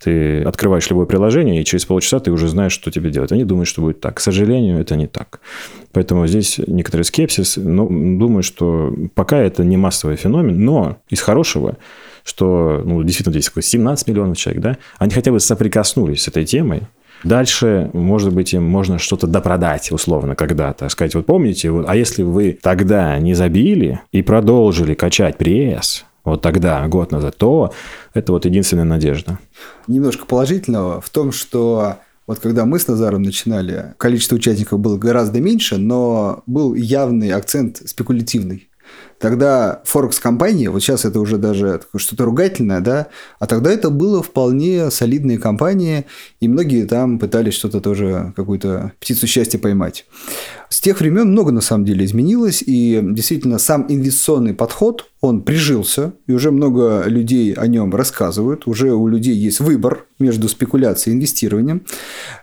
ты 0.00 0.42
открываешь 0.42 0.88
любое 0.90 1.06
приложение, 1.06 1.62
и 1.62 1.64
через 1.64 1.84
полчаса 1.86 2.20
ты 2.20 2.30
уже 2.30 2.48
знаешь, 2.48 2.72
что 2.72 2.90
тебе 2.90 3.10
делать. 3.10 3.32
Они 3.32 3.44
думают, 3.44 3.68
что 3.68 3.82
будет 3.82 4.00
так. 4.00 4.16
К 4.16 4.20
сожалению, 4.20 4.78
это 4.78 4.96
не 4.96 5.06
так. 5.06 5.40
Поэтому 5.92 6.26
здесь 6.26 6.60
некоторый 6.66 7.02
скепсис. 7.02 7.56
Но 7.56 7.86
думаю, 7.86 8.42
что 8.42 8.94
пока 9.14 9.38
это 9.38 9.64
не 9.64 9.76
массовый 9.76 10.16
феномен, 10.16 10.62
но 10.64 10.98
из 11.08 11.20
хорошего, 11.20 11.78
что 12.24 12.82
ну, 12.84 13.02
действительно 13.02 13.32
здесь 13.32 13.50
17 13.58 14.08
миллионов 14.08 14.36
человек, 14.36 14.62
да, 14.62 14.76
они 14.98 15.12
хотя 15.12 15.32
бы 15.32 15.40
соприкоснулись 15.40 16.22
с 16.22 16.28
этой 16.28 16.44
темой, 16.44 16.82
Дальше, 17.24 17.90
может 17.92 18.32
быть, 18.34 18.52
им 18.52 18.64
можно 18.64 18.98
что-то 18.98 19.26
допродать 19.26 19.90
условно 19.90 20.34
когда-то. 20.36 20.88
Сказать, 20.88 21.14
вот 21.14 21.26
помните, 21.26 21.70
вот, 21.70 21.86
а 21.88 21.96
если 21.96 22.22
вы 22.22 22.58
тогда 22.60 23.18
не 23.18 23.34
забили 23.34 24.00
и 24.12 24.22
продолжили 24.22 24.94
качать 24.94 25.38
пресс, 25.38 26.04
вот 26.26 26.42
тогда, 26.42 26.86
год 26.88 27.12
назад, 27.12 27.36
то 27.36 27.72
это 28.12 28.32
вот 28.32 28.44
единственная 28.44 28.84
надежда. 28.84 29.38
Немножко 29.86 30.26
положительного 30.26 31.00
в 31.00 31.08
том, 31.08 31.32
что 31.32 31.96
вот 32.26 32.40
когда 32.40 32.64
мы 32.64 32.78
с 32.78 32.88
Назаром 32.88 33.22
начинали, 33.22 33.94
количество 33.98 34.34
участников 34.36 34.80
было 34.80 34.98
гораздо 34.98 35.40
меньше, 35.40 35.76
но 35.76 36.42
был 36.46 36.74
явный 36.74 37.30
акцент 37.30 37.80
спекулятивный. 37.86 38.68
Тогда 39.18 39.80
Форекс-компания, 39.84 40.68
вот 40.68 40.82
сейчас 40.82 41.04
это 41.04 41.20
уже 41.20 41.38
даже 41.38 41.80
что-то 41.96 42.24
ругательное, 42.24 42.80
да, 42.80 43.06
а 43.38 43.46
тогда 43.46 43.70
это 43.70 43.90
было 43.90 44.22
вполне 44.22 44.90
солидные 44.90 45.38
компании, 45.38 46.06
и 46.40 46.48
многие 46.48 46.84
там 46.84 47.18
пытались 47.18 47.54
что-то 47.54 47.80
тоже, 47.80 48.32
какую-то 48.36 48.92
птицу 49.00 49.26
счастья 49.26 49.58
поймать. 49.58 50.04
С 50.68 50.80
тех 50.80 51.00
времен 51.00 51.30
много 51.30 51.52
на 51.52 51.60
самом 51.60 51.84
деле 51.84 52.04
изменилось, 52.04 52.62
и 52.66 53.00
действительно 53.02 53.58
сам 53.58 53.86
инвестиционный 53.88 54.54
подход, 54.54 55.06
он 55.20 55.42
прижился, 55.42 56.12
и 56.26 56.32
уже 56.32 56.50
много 56.50 57.04
людей 57.06 57.52
о 57.52 57.66
нем 57.66 57.94
рассказывают, 57.94 58.66
уже 58.66 58.92
у 58.92 59.08
людей 59.08 59.34
есть 59.34 59.60
выбор 59.60 60.06
между 60.18 60.48
спекуляцией 60.48 61.14
и 61.14 61.16
инвестированием. 61.16 61.82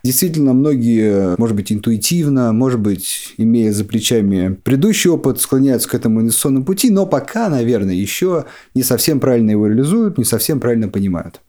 Действительно, 0.03 0.53
многие, 0.53 1.35
может 1.37 1.55
быть, 1.55 1.71
интуитивно, 1.71 2.51
может 2.51 2.79
быть, 2.79 3.33
имея 3.37 3.71
за 3.71 3.85
плечами 3.85 4.57
предыдущий 4.63 5.09
опыт, 5.09 5.39
склоняются 5.39 5.89
к 5.89 5.95
этому 5.95 6.21
инвестиционному 6.21 6.65
пути, 6.65 6.89
но 6.89 7.05
пока, 7.05 7.49
наверное, 7.49 7.95
еще 7.95 8.45
не 8.75 8.83
совсем 8.83 9.19
правильно 9.19 9.51
его 9.51 9.67
реализуют, 9.67 10.17
не 10.17 10.23
совсем 10.25 10.59
правильно 10.59 10.87
понимают. 10.87 11.41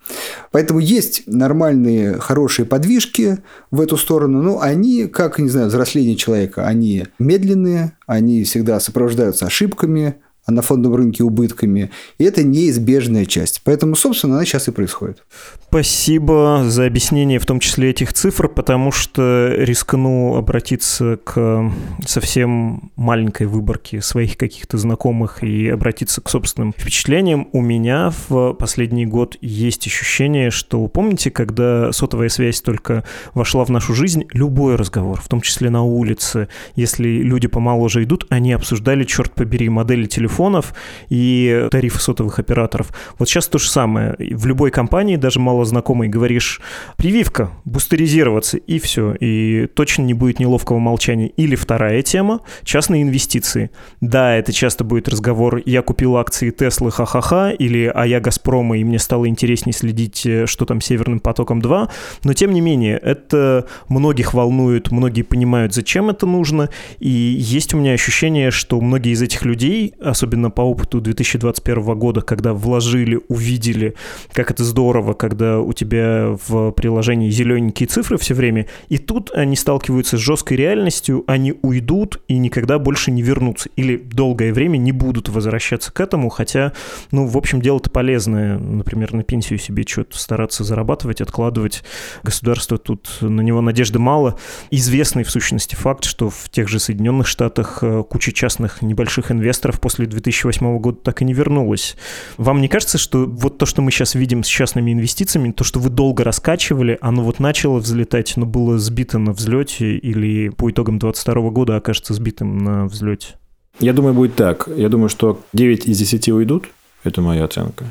Поэтому 0.52 0.78
есть 0.78 1.24
нормальные, 1.26 2.18
хорошие 2.18 2.66
подвижки 2.66 3.38
в 3.70 3.80
эту 3.80 3.96
сторону, 3.96 4.42
но 4.42 4.60
они, 4.60 5.06
как, 5.06 5.38
не 5.38 5.48
знаю, 5.48 5.68
взросление 5.68 6.16
человека, 6.16 6.63
они 6.66 7.07
медленные, 7.18 7.92
они 8.07 8.44
всегда 8.44 8.81
сопровождаются 8.81 9.46
ошибками, 9.46 10.16
а 10.46 10.52
на 10.52 10.62
фондовом 10.62 10.96
рынке 10.96 11.24
убытками. 11.24 11.90
И 12.18 12.24
это 12.24 12.42
неизбежная 12.42 13.24
часть. 13.24 13.62
Поэтому, 13.64 13.96
собственно, 13.96 14.37
она 14.37 14.44
сейчас 14.44 14.68
и 14.68 14.70
происходит. 14.70 15.24
Спасибо 15.68 16.64
за 16.66 16.87
объяснение 16.87 17.38
в 17.38 17.46
том 17.46 17.61
числе 17.61 17.90
этих 17.90 18.12
цифр, 18.12 18.48
потому 18.48 18.92
что 18.92 19.52
рискну 19.57 20.37
обратиться 20.37 21.18
к 21.24 21.72
совсем 22.07 22.92
маленькой 22.96 23.46
выборке 23.46 24.00
своих 24.00 24.37
каких-то 24.37 24.78
знакомых 24.78 25.42
и 25.42 25.68
обратиться 25.68 26.20
к 26.20 26.28
собственным 26.28 26.72
впечатлениям. 26.72 27.48
У 27.52 27.61
меня 27.61 28.12
в 28.28 28.52
последний 28.54 29.07
год 29.07 29.37
есть 29.40 29.87
ощущение, 29.87 30.50
что, 30.50 30.87
помните, 30.87 31.30
когда 31.30 31.90
сотовая 31.92 32.28
связь 32.28 32.61
только 32.61 33.04
вошла 33.33 33.64
в 33.64 33.70
нашу 33.70 33.94
жизнь, 33.94 34.24
любой 34.33 34.76
разговор, 34.76 35.20
в 35.20 35.28
том 35.28 35.40
числе 35.40 35.70
на 35.70 35.83
улице, 35.83 36.48
если 36.76 37.09
люди 37.09 37.48
помоложе 37.48 38.04
идут, 38.04 38.26
они 38.28 38.52
обсуждали, 38.52 39.04
черт 39.04 39.33
побери, 39.33 39.68
модели 39.68 40.07
телефона, 40.07 40.34
телефонов 40.35 40.75
и 41.09 41.68
тарифы 41.70 42.01
сотовых 42.01 42.38
операторов. 42.38 42.88
Вот 43.18 43.29
сейчас 43.29 43.47
то 43.49 43.59
же 43.59 43.70
самое. 43.70 44.16
В 44.18 44.47
любой 44.47 44.70
компании, 44.70 45.16
даже 45.16 45.40
мало 45.40 45.64
знакомый, 45.64 46.09
говоришь 46.09 46.61
прививка, 46.97 47.51
бустеризироваться, 47.64 48.57
и 48.57 48.79
все. 48.79 49.14
И 49.14 49.66
точно 49.75 50.03
не 50.03 50.14
будет 50.14 50.40
неловкого 50.40 50.79
молчания. 50.79 51.29
Или 51.29 51.55
вторая 51.55 52.03
тема– 52.03 52.40
частные 52.64 53.03
инвестиции. 53.03 53.70
Да, 54.01 54.35
это 54.35 54.53
часто 54.53 54.85
будет 54.85 55.09
разговор 55.09 55.62
«я 55.64 55.83
купил 55.83 56.16
акции 56.16 56.51
Теслы, 56.51 56.90
ха-ха-ха», 56.90 57.53
или 57.53 57.90
«а 57.94 58.07
я 58.07 58.20
Газпрома, 58.20 58.79
и 58.79 58.85
мне 58.85 58.99
стало 58.99 59.29
интереснее 59.29 59.73
следить, 59.73 60.27
э, 60.27 60.47
что 60.47 60.64
там 60.64 60.81
Северным 60.81 61.20
потоком-2». 61.20 61.88
Но 62.25 62.33
тем 62.33 62.53
не 62.53 62.61
менее, 62.61 62.99
это 62.99 63.66
многих 63.88 64.35
волнует, 64.35 64.90
многие 64.90 65.23
понимают, 65.23 65.75
зачем 65.75 66.11
это 66.11 66.27
нужно. 66.27 66.70
И 66.99 67.09
есть 67.09 67.75
у 67.75 67.79
меня 67.79 67.92
ощущение, 67.92 68.51
что 68.51 68.81
многие 68.81 69.12
из 69.12 69.23
этих 69.23 69.44
людей, 69.44 69.94
особенно 70.01 70.23
особенно 70.24 70.50
по 70.50 70.62
опыту 70.62 71.02
2021 71.02 71.98
года, 71.98 72.22
когда 72.22 72.54
вложили, 72.54 73.20
увидели, 73.28 73.94
как 74.32 74.50
это 74.50 74.64
здорово, 74.64 75.12
когда 75.12 75.60
у 75.60 75.74
тебя 75.74 76.38
в 76.48 76.70
приложении 76.70 77.28
зелененькие 77.28 77.87
цифры 77.87 78.16
все 78.16 78.32
время, 78.32 78.66
и 78.88 78.96
тут 78.96 79.30
они 79.34 79.54
сталкиваются 79.54 80.16
с 80.16 80.20
жесткой 80.20 80.56
реальностью, 80.56 81.24
они 81.26 81.54
уйдут 81.60 82.22
и 82.26 82.38
никогда 82.38 82.78
больше 82.78 83.10
не 83.10 83.20
вернутся, 83.20 83.68
или 83.76 83.98
долгое 83.98 84.54
время 84.54 84.78
не 84.78 84.92
будут 84.92 85.28
возвращаться 85.28 85.92
к 85.92 86.00
этому, 86.00 86.30
хотя, 86.30 86.72
ну, 87.10 87.26
в 87.26 87.37
общем, 87.37 87.60
дело-то 87.60 87.90
полезное, 87.90 88.58
например, 88.58 89.12
на 89.12 89.24
пенсию 89.24 89.58
себе 89.58 89.84
что-то 89.87 90.18
стараться 90.18 90.64
зарабатывать, 90.64 91.20
откладывать, 91.20 91.84
государство 92.22 92.78
тут 92.78 93.18
на 93.20 93.42
него 93.42 93.60
надежды 93.60 93.98
мало. 93.98 94.38
Известный, 94.70 95.22
в 95.22 95.30
сущности, 95.30 95.74
факт, 95.74 96.04
что 96.04 96.30
в 96.30 96.48
тех 96.50 96.68
же 96.68 96.78
Соединенных 96.78 97.26
Штатах 97.26 97.80
э, 97.82 98.02
куча 98.08 98.32
частных 98.32 98.80
небольших 98.80 99.30
инвесторов 99.30 99.80
после 99.80 100.06
2008 100.14 100.79
года 100.79 100.98
так 101.03 101.22
и 101.22 101.24
не 101.24 101.35
вернулась. 101.35 101.96
Вам 102.38 102.61
не 102.61 102.68
кажется, 102.68 102.98
что 102.98 103.27
вот 103.27 103.59
то, 103.59 103.66
что 103.66 103.83
мы 103.83 103.90
сейчас 103.90 104.14
видим 104.14 104.42
с 104.42 104.46
частными 104.46 104.92
инвестициями, 104.92 105.53
то, 105.53 105.64
что 105.64 105.79
вы 105.81 105.90
долго 105.90 106.24
раскачивали, 106.24 106.98
оно 107.00 107.22
вот 107.22 107.40
начало 107.40 107.79
взлетать, 107.79 108.35
но 108.37 108.46
было 108.46 108.79
сбито 108.79 109.18
на 109.18 109.33
взлете 109.33 109.96
или 109.96 110.48
по 110.48 110.70
итогам 110.70 110.98
2022 110.98 111.50
года 111.50 111.77
окажется 111.77 112.14
сбитым 112.14 112.59
на 112.59 112.87
взлете? 112.87 113.35
Я 113.81 113.92
думаю, 113.92 114.14
будет 114.14 114.37
так. 114.37 114.68
Я 114.77 114.88
думаю, 114.88 115.09
что 115.09 115.40
9 115.53 115.87
из 115.87 115.98
10 115.98 116.29
уйдут. 116.29 116.68
Это 117.03 117.20
моя 117.20 117.44
оценка. 117.44 117.85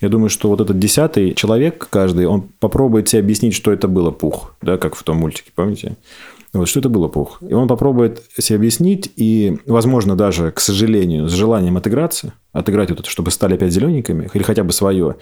Я 0.00 0.08
думаю, 0.08 0.30
что 0.30 0.48
вот 0.48 0.60
этот 0.60 0.78
десятый 0.80 1.32
человек 1.32 1.86
каждый, 1.88 2.26
он 2.26 2.42
попробует 2.58 3.08
себе 3.08 3.20
объяснить, 3.20 3.54
что 3.54 3.70
это 3.70 3.86
было 3.86 4.10
пух, 4.10 4.54
да, 4.60 4.76
как 4.76 4.96
в 4.96 5.02
том 5.04 5.18
мультике, 5.18 5.52
помните? 5.54 5.96
Вот, 6.52 6.68
что 6.68 6.80
это 6.80 6.90
было 6.90 7.08
пух. 7.08 7.38
И 7.40 7.54
он 7.54 7.66
попробует 7.66 8.22
себе 8.36 8.56
объяснить, 8.56 9.10
и, 9.16 9.58
возможно, 9.66 10.16
даже, 10.16 10.50
к 10.52 10.60
сожалению, 10.60 11.26
с 11.28 11.32
желанием 11.32 11.78
отыграться, 11.78 12.34
отыграть 12.52 12.90
вот 12.90 13.00
это, 13.00 13.08
чтобы 13.08 13.30
стали 13.30 13.54
опять 13.54 13.72
зелененькими, 13.72 14.28
или 14.34 14.42
хотя 14.42 14.62
бы 14.62 14.72
свое. 14.72 15.16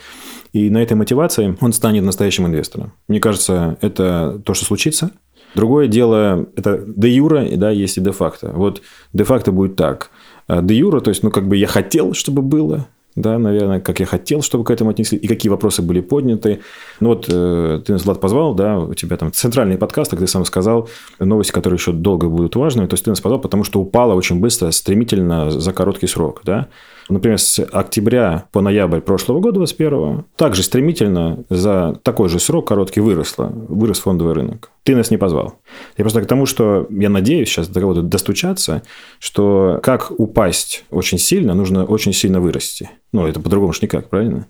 И 0.52 0.70
на 0.70 0.82
этой 0.82 0.94
мотивации 0.94 1.56
он 1.60 1.72
станет 1.72 2.02
настоящим 2.02 2.46
инвестором. 2.46 2.94
Мне 3.06 3.20
кажется, 3.20 3.78
это 3.80 4.42
то, 4.44 4.54
что 4.54 4.64
случится. 4.64 5.12
Другое 5.54 5.86
дело, 5.86 6.46
это 6.56 6.82
де 6.84 7.08
юра, 7.08 7.46
да, 7.56 7.70
есть 7.70 7.96
и 7.98 8.00
де 8.00 8.10
факто. 8.10 8.52
Вот 8.52 8.82
де 9.12 9.22
факто 9.22 9.52
будет 9.52 9.76
так. 9.76 10.10
Де 10.48 10.74
юра, 10.74 11.00
то 11.00 11.10
есть, 11.10 11.22
ну, 11.22 11.30
как 11.30 11.46
бы 11.46 11.56
я 11.56 11.68
хотел, 11.68 12.12
чтобы 12.12 12.42
было, 12.42 12.88
да, 13.16 13.38
наверное, 13.38 13.80
как 13.80 14.00
я 14.00 14.06
хотел, 14.06 14.42
чтобы 14.42 14.64
к 14.64 14.70
этому 14.70 14.90
отнесли, 14.90 15.18
и 15.18 15.26
какие 15.26 15.50
вопросы 15.50 15.82
были 15.82 16.00
подняты. 16.00 16.60
Ну 17.00 17.08
вот 17.10 17.26
э, 17.28 17.82
ты 17.84 17.92
нас, 17.92 18.04
Влад, 18.04 18.20
позвал, 18.20 18.54
да, 18.54 18.78
у 18.78 18.94
тебя 18.94 19.16
там 19.16 19.32
центральный 19.32 19.76
подкаст, 19.76 20.10
как 20.10 20.20
ты 20.20 20.26
сам 20.26 20.44
сказал, 20.44 20.88
новости, 21.18 21.52
которые 21.52 21.78
еще 21.78 21.92
долго 21.92 22.28
будут 22.28 22.56
важными, 22.56 22.86
то 22.86 22.94
есть 22.94 23.04
ты 23.04 23.10
нас 23.10 23.20
позвал, 23.20 23.40
потому 23.40 23.64
что 23.64 23.80
упала 23.80 24.14
очень 24.14 24.40
быстро, 24.40 24.70
стремительно 24.70 25.50
за 25.50 25.72
короткий 25.72 26.06
срок, 26.06 26.42
да. 26.44 26.68
Например, 27.08 27.38
с 27.38 27.58
октября 27.60 28.44
по 28.52 28.60
ноябрь 28.60 29.00
прошлого 29.00 29.40
года, 29.40 29.58
2021, 29.58 30.24
также 30.36 30.62
стремительно 30.62 31.44
за 31.48 31.98
такой 32.02 32.28
же 32.28 32.38
срок 32.38 32.68
короткий 32.68 33.00
выросло, 33.00 33.52
вырос 33.68 34.00
фондовый 34.00 34.34
рынок. 34.34 34.70
Ты 34.84 34.96
нас 34.96 35.10
не 35.10 35.16
позвал. 35.16 35.54
Я 35.96 36.04
просто 36.04 36.22
к 36.22 36.26
тому, 36.26 36.46
что 36.46 36.86
я 36.90 37.08
надеюсь 37.08 37.48
сейчас 37.48 37.68
до 37.68 37.80
кого-то 37.80 38.02
достучаться, 38.02 38.82
что 39.18 39.80
как 39.82 40.12
упасть 40.18 40.84
очень 40.90 41.18
сильно, 41.18 41.54
нужно 41.54 41.84
очень 41.84 42.12
сильно 42.12 42.40
вырасти. 42.40 42.90
Ну, 43.12 43.26
это 43.26 43.40
по-другому 43.40 43.72
же 43.72 43.80
никак, 43.82 44.08
правильно? 44.08 44.46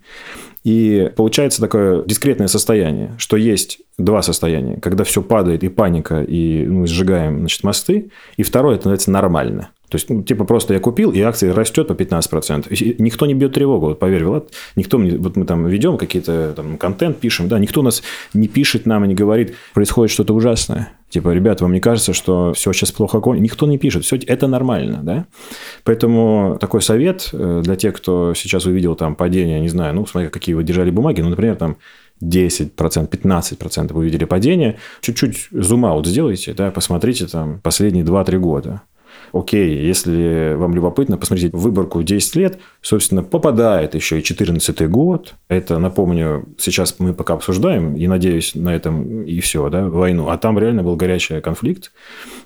И 0.62 1.10
получается 1.16 1.60
такое 1.60 2.04
дискретное 2.04 2.46
состояние, 2.46 3.14
что 3.16 3.36
есть 3.36 3.80
два 3.96 4.22
состояния. 4.22 4.78
Когда 4.78 5.04
все 5.04 5.22
падает, 5.22 5.64
и 5.64 5.68
паника, 5.68 6.22
и 6.22 6.66
мы 6.66 6.86
сжигаем 6.86 7.40
значит, 7.40 7.64
мосты. 7.64 8.10
И 8.36 8.42
второе, 8.42 8.74
это 8.74 8.88
называется 8.88 9.10
нормально. 9.10 9.70
То 9.90 9.96
есть, 9.96 10.08
ну, 10.08 10.22
типа, 10.22 10.44
просто 10.44 10.72
я 10.72 10.80
купил, 10.80 11.10
и 11.10 11.20
акция 11.20 11.52
растет 11.52 11.88
по 11.88 11.92
15%. 11.92 12.72
И 12.72 13.02
никто 13.02 13.26
не 13.26 13.34
бьет 13.34 13.52
тревогу, 13.52 13.86
вот 13.86 13.98
поверь, 13.98 14.24
Влад, 14.24 14.50
никто 14.76 14.98
мне, 14.98 15.18
вот 15.18 15.36
мы 15.36 15.44
там 15.44 15.66
ведем 15.66 15.98
какие-то 15.98 16.52
там 16.54 16.78
контент, 16.78 17.18
пишем, 17.18 17.48
да, 17.48 17.58
никто 17.58 17.82
нас 17.82 18.02
не 18.32 18.46
пишет 18.46 18.86
нам 18.86 19.04
и 19.04 19.08
не 19.08 19.16
говорит, 19.16 19.56
происходит 19.74 20.12
что-то 20.12 20.32
ужасное. 20.32 20.92
Типа, 21.08 21.30
ребята, 21.30 21.64
вам 21.64 21.72
не 21.72 21.80
кажется, 21.80 22.12
что 22.12 22.52
все 22.52 22.72
сейчас 22.72 22.92
плохо 22.92 23.18
кончится? 23.18 23.42
Никто 23.42 23.66
не 23.66 23.78
пишет, 23.78 24.04
все 24.04 24.16
это 24.28 24.46
нормально, 24.46 25.00
да? 25.02 25.26
Поэтому 25.82 26.56
такой 26.60 26.82
совет 26.82 27.30
э, 27.32 27.62
для 27.64 27.74
тех, 27.74 27.94
кто 27.96 28.32
сейчас 28.34 28.66
увидел 28.66 28.94
там 28.94 29.16
падение, 29.16 29.58
не 29.60 29.68
знаю, 29.68 29.92
ну, 29.96 30.06
смотря 30.06 30.30
какие 30.30 30.54
вы 30.54 30.62
держали 30.62 30.90
бумаги, 30.90 31.20
ну, 31.20 31.30
например, 31.30 31.56
там 31.56 31.78
10%, 32.22 32.70
15% 32.76 33.92
вы 33.92 34.00
увидели 34.00 34.24
падение, 34.24 34.78
чуть-чуть 35.00 35.48
зум-аут 35.50 36.06
сделайте, 36.06 36.52
да, 36.52 36.70
посмотрите 36.70 37.26
там 37.26 37.60
последние 37.60 38.04
2-3 38.04 38.38
года 38.38 38.82
окей, 39.32 39.86
если 39.86 40.54
вам 40.54 40.74
любопытно, 40.74 41.16
посмотрите 41.16 41.56
выборку 41.56 42.02
10 42.02 42.36
лет, 42.36 42.58
собственно, 42.80 43.22
попадает 43.22 43.94
еще 43.94 44.18
и 44.18 44.22
14 44.22 44.88
год. 44.88 45.34
Это, 45.48 45.78
напомню, 45.78 46.46
сейчас 46.58 46.96
мы 46.98 47.14
пока 47.14 47.34
обсуждаем, 47.34 47.96
и 47.96 48.06
надеюсь 48.06 48.54
на 48.54 48.74
этом 48.74 49.22
и 49.22 49.40
все, 49.40 49.68
да, 49.68 49.88
войну. 49.88 50.28
А 50.28 50.38
там 50.38 50.58
реально 50.58 50.82
был 50.82 50.96
горячий 50.96 51.40
конфликт. 51.40 51.92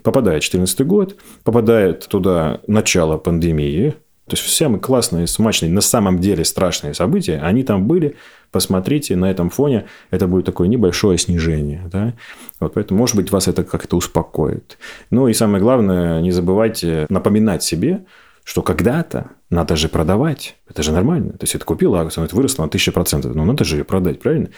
Попадает 0.03 0.42
14 0.42 0.87
год, 0.87 1.16
попадает 1.42 2.07
туда 2.09 2.61
начало 2.66 3.16
пандемии, 3.18 3.94
то 4.27 4.35
есть 4.35 4.43
все 4.43 4.69
мы 4.69 4.79
классные, 4.79 5.27
смачные, 5.27 5.71
на 5.71 5.83
самом 5.83 6.19
деле 6.19 6.45
страшные 6.45 6.95
события, 6.95 7.41
они 7.43 7.63
там 7.63 7.87
были, 7.87 8.17
посмотрите, 8.53 9.17
на 9.17 9.31
этом 9.31 9.51
фоне 9.51 9.85
это 10.11 10.27
будет 10.27 10.47
такое 10.47 10.67
небольшое 10.69 11.19
снижение. 11.19 11.83
Да? 11.93 12.15
Вот 12.59 12.75
поэтому, 12.75 12.99
может 12.99 13.17
быть, 13.17 13.31
вас 13.31 13.49
это 13.49 13.65
как-то 13.65 13.97
успокоит. 13.97 14.79
Ну 15.11 15.29
и 15.29 15.35
самое 15.35 15.63
главное, 15.63 16.23
не 16.23 16.31
забывайте 16.31 17.07
напоминать 17.11 17.63
себе, 17.63 18.07
что 18.45 18.63
когда-то 18.63 19.31
надо 19.51 19.75
же 19.75 19.89
продавать. 19.89 20.57
Это 20.69 20.83
же 20.83 20.93
нормально. 20.93 21.33
То 21.33 21.45
есть, 21.45 21.55
это 21.55 21.65
купил 21.65 21.95
акцию, 21.95 22.25
это 22.25 22.37
выросло 22.37 22.65
на 22.65 22.69
1000%. 22.69 23.33
Но 23.35 23.45
надо 23.45 23.65
же 23.65 23.77
ее 23.77 23.85
продать, 23.85 24.21
правильно? 24.21 24.51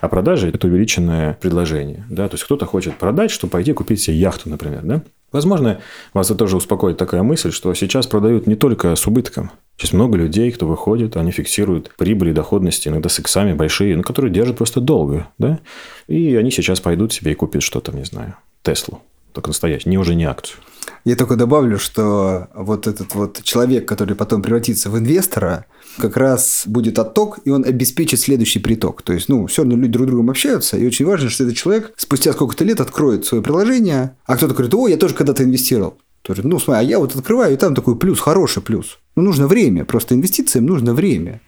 А 0.00 0.08
продажа– 0.08 0.48
это 0.48 0.66
увеличенное 0.66 1.34
предложение. 1.40 2.04
Да? 2.08 2.28
То 2.28 2.34
есть, 2.34 2.44
кто-то 2.44 2.66
хочет 2.66 2.96
продать, 2.96 3.32
чтобы 3.32 3.50
пойти 3.50 3.72
купить 3.72 4.00
себе 4.00 4.16
яхту, 4.16 4.48
например. 4.48 4.82
Да? 4.82 5.02
Возможно, 5.32 5.80
вас 6.12 6.30
это 6.30 6.38
тоже 6.38 6.56
успокоит 6.56 6.98
такая 6.98 7.22
мысль, 7.22 7.50
что 7.50 7.72
сейчас 7.74 8.06
продают 8.06 8.46
не 8.46 8.54
только 8.54 8.94
с 8.94 9.06
убытком. 9.06 9.50
Сейчас 9.76 9.92
много 9.94 10.18
людей, 10.18 10.50
кто 10.52 10.66
выходит, 10.66 11.16
они 11.16 11.32
фиксируют 11.32 11.90
прибыли, 11.96 12.32
доходности, 12.32 12.88
иногда 12.88 13.08
с 13.08 13.18
иксами 13.18 13.54
большие, 13.54 13.96
но 13.96 14.02
которые 14.02 14.32
держат 14.32 14.58
просто 14.58 14.80
долго. 14.80 15.28
Да? 15.38 15.58
И 16.06 16.36
они 16.36 16.50
сейчас 16.50 16.80
пойдут 16.80 17.12
себе 17.12 17.32
и 17.32 17.34
купят 17.34 17.62
что-то, 17.62 17.92
не 17.92 18.04
знаю, 18.04 18.36
Теслу. 18.62 19.00
Только 19.32 19.48
настоящий, 19.48 19.88
не 19.88 19.98
уже 19.98 20.14
не 20.14 20.24
акцию. 20.24 20.58
Я 21.04 21.16
только 21.16 21.36
добавлю, 21.36 21.78
что 21.78 22.48
вот 22.54 22.86
этот 22.86 23.14
вот 23.14 23.42
человек, 23.42 23.88
который 23.88 24.14
потом 24.14 24.42
превратится 24.42 24.90
в 24.90 24.98
инвестора, 24.98 25.66
как 25.98 26.16
раз 26.16 26.62
будет 26.66 26.98
отток, 26.98 27.40
и 27.44 27.50
он 27.50 27.64
обеспечит 27.64 28.20
следующий 28.20 28.60
приток. 28.60 29.02
То 29.02 29.12
есть, 29.12 29.28
ну, 29.28 29.46
все 29.46 29.62
равно 29.62 29.76
люди 29.76 29.92
друг 29.92 30.06
с 30.06 30.10
другом 30.10 30.30
общаются, 30.30 30.76
и 30.76 30.86
очень 30.86 31.06
важно, 31.06 31.28
что 31.28 31.44
этот 31.44 31.56
человек 31.56 31.92
спустя 31.96 32.32
сколько-то 32.32 32.64
лет 32.64 32.80
откроет 32.80 33.26
свое 33.26 33.42
приложение, 33.42 34.16
а 34.26 34.36
кто-то 34.36 34.54
говорит, 34.54 34.74
о, 34.74 34.88
я 34.88 34.96
тоже 34.96 35.14
когда-то 35.14 35.42
инвестировал. 35.44 35.98
Говорит, 36.24 36.44
ну, 36.44 36.58
смотри, 36.60 36.86
а 36.86 36.88
я 36.88 36.98
вот 37.00 37.16
открываю, 37.16 37.52
и 37.52 37.56
там 37.56 37.74
такой 37.74 37.96
плюс, 37.96 38.20
хороший 38.20 38.62
плюс. 38.62 38.98
Ну, 39.16 39.22
нужно 39.22 39.48
время, 39.48 39.84
просто 39.84 40.14
инвестициям 40.14 40.66
нужно 40.66 40.94
время. 40.94 41.40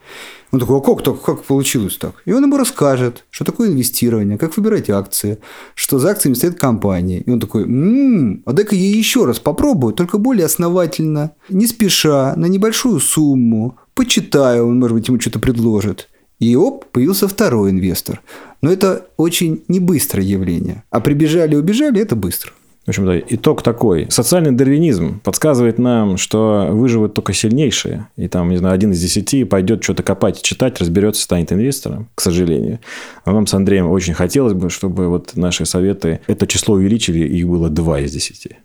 Он 0.51 0.61
такой, 0.61 0.79
а 0.79 0.81
как 0.81 1.03
так, 1.03 1.21
как 1.23 1.45
получилось 1.45 1.97
так? 1.97 2.15
И 2.25 2.33
он 2.33 2.43
ему 2.43 2.57
расскажет, 2.57 3.25
что 3.31 3.45
такое 3.45 3.69
инвестирование, 3.69 4.37
как 4.37 4.57
выбирать 4.57 4.91
акции, 4.91 5.39
что 5.75 5.99
за 5.99 6.11
акциями 6.11 6.35
стоит 6.35 6.59
компания. 6.59 7.21
И 7.21 7.31
он 7.31 7.41
такой, 7.41 7.63
м-м, 7.65 8.43
а 8.47 8.53
дай-ка 8.53 8.75
я 8.75 8.97
еще 8.97 9.25
раз 9.25 9.39
попробую, 9.39 9.95
только 9.95 10.19
более 10.19 10.47
основательно, 10.47 11.33
не 11.49 11.67
спеша, 11.67 12.35
на 12.37 12.47
небольшую 12.47 13.01
сумму, 13.01 13.79
почитаю, 13.95 14.67
он, 14.69 14.79
может 14.81 14.97
быть, 14.97 15.09
ему 15.09 15.21
что-то 15.21 15.39
предложит. 15.39 16.09
И 16.41 16.57
оп, 16.57 16.85
появился 16.87 17.29
второй 17.29 17.71
инвестор. 17.71 18.21
Но 18.61 18.71
это 18.71 19.07
очень 19.17 19.63
небыстрое 19.69 20.25
явление. 20.25 20.83
А 20.91 21.01
прибежали 21.01 21.55
убежали– 21.55 22.01
это 22.03 22.17
быстро. 22.17 22.53
В 22.85 22.91
общем-то, 22.91 23.19
итог 23.19 23.63
такой. 23.63 24.07
Социальный 24.11 24.51
дарвинизм 24.51 25.21
подсказывает 25.21 25.79
нам, 25.79 26.19
что 26.19 26.69
выживут 26.71 27.15
только 27.15 27.33
сильнейшие. 27.33 28.09
И 28.17 28.29
там, 28.29 28.51
не 28.51 28.59
знаю, 28.59 28.75
один 28.75 28.93
из 28.93 29.01
десяти 29.01 29.45
пойдет 29.45 29.83
что-то 29.83 30.03
копать, 30.03 30.43
читать, 30.43 30.79
разберется, 30.81 31.23
станет 31.23 31.51
инвестором, 31.51 32.11
к 32.15 32.21
сожалению. 32.21 32.81
А 33.25 33.33
нам 33.33 33.47
с 33.47 33.55
Андреем 33.55 33.89
очень 33.89 34.13
хотелось 34.13 34.53
бы, 34.53 34.69
чтобы 34.69 35.09
вот 35.09 35.35
наши 35.35 35.65
советы 35.65 36.21
это 36.27 36.47
число 36.47 36.75
увеличили, 36.75 37.21
их 37.21 37.49
было 37.49 37.71
два 37.71 38.01
из 38.01 38.13
десяти. 38.13 38.57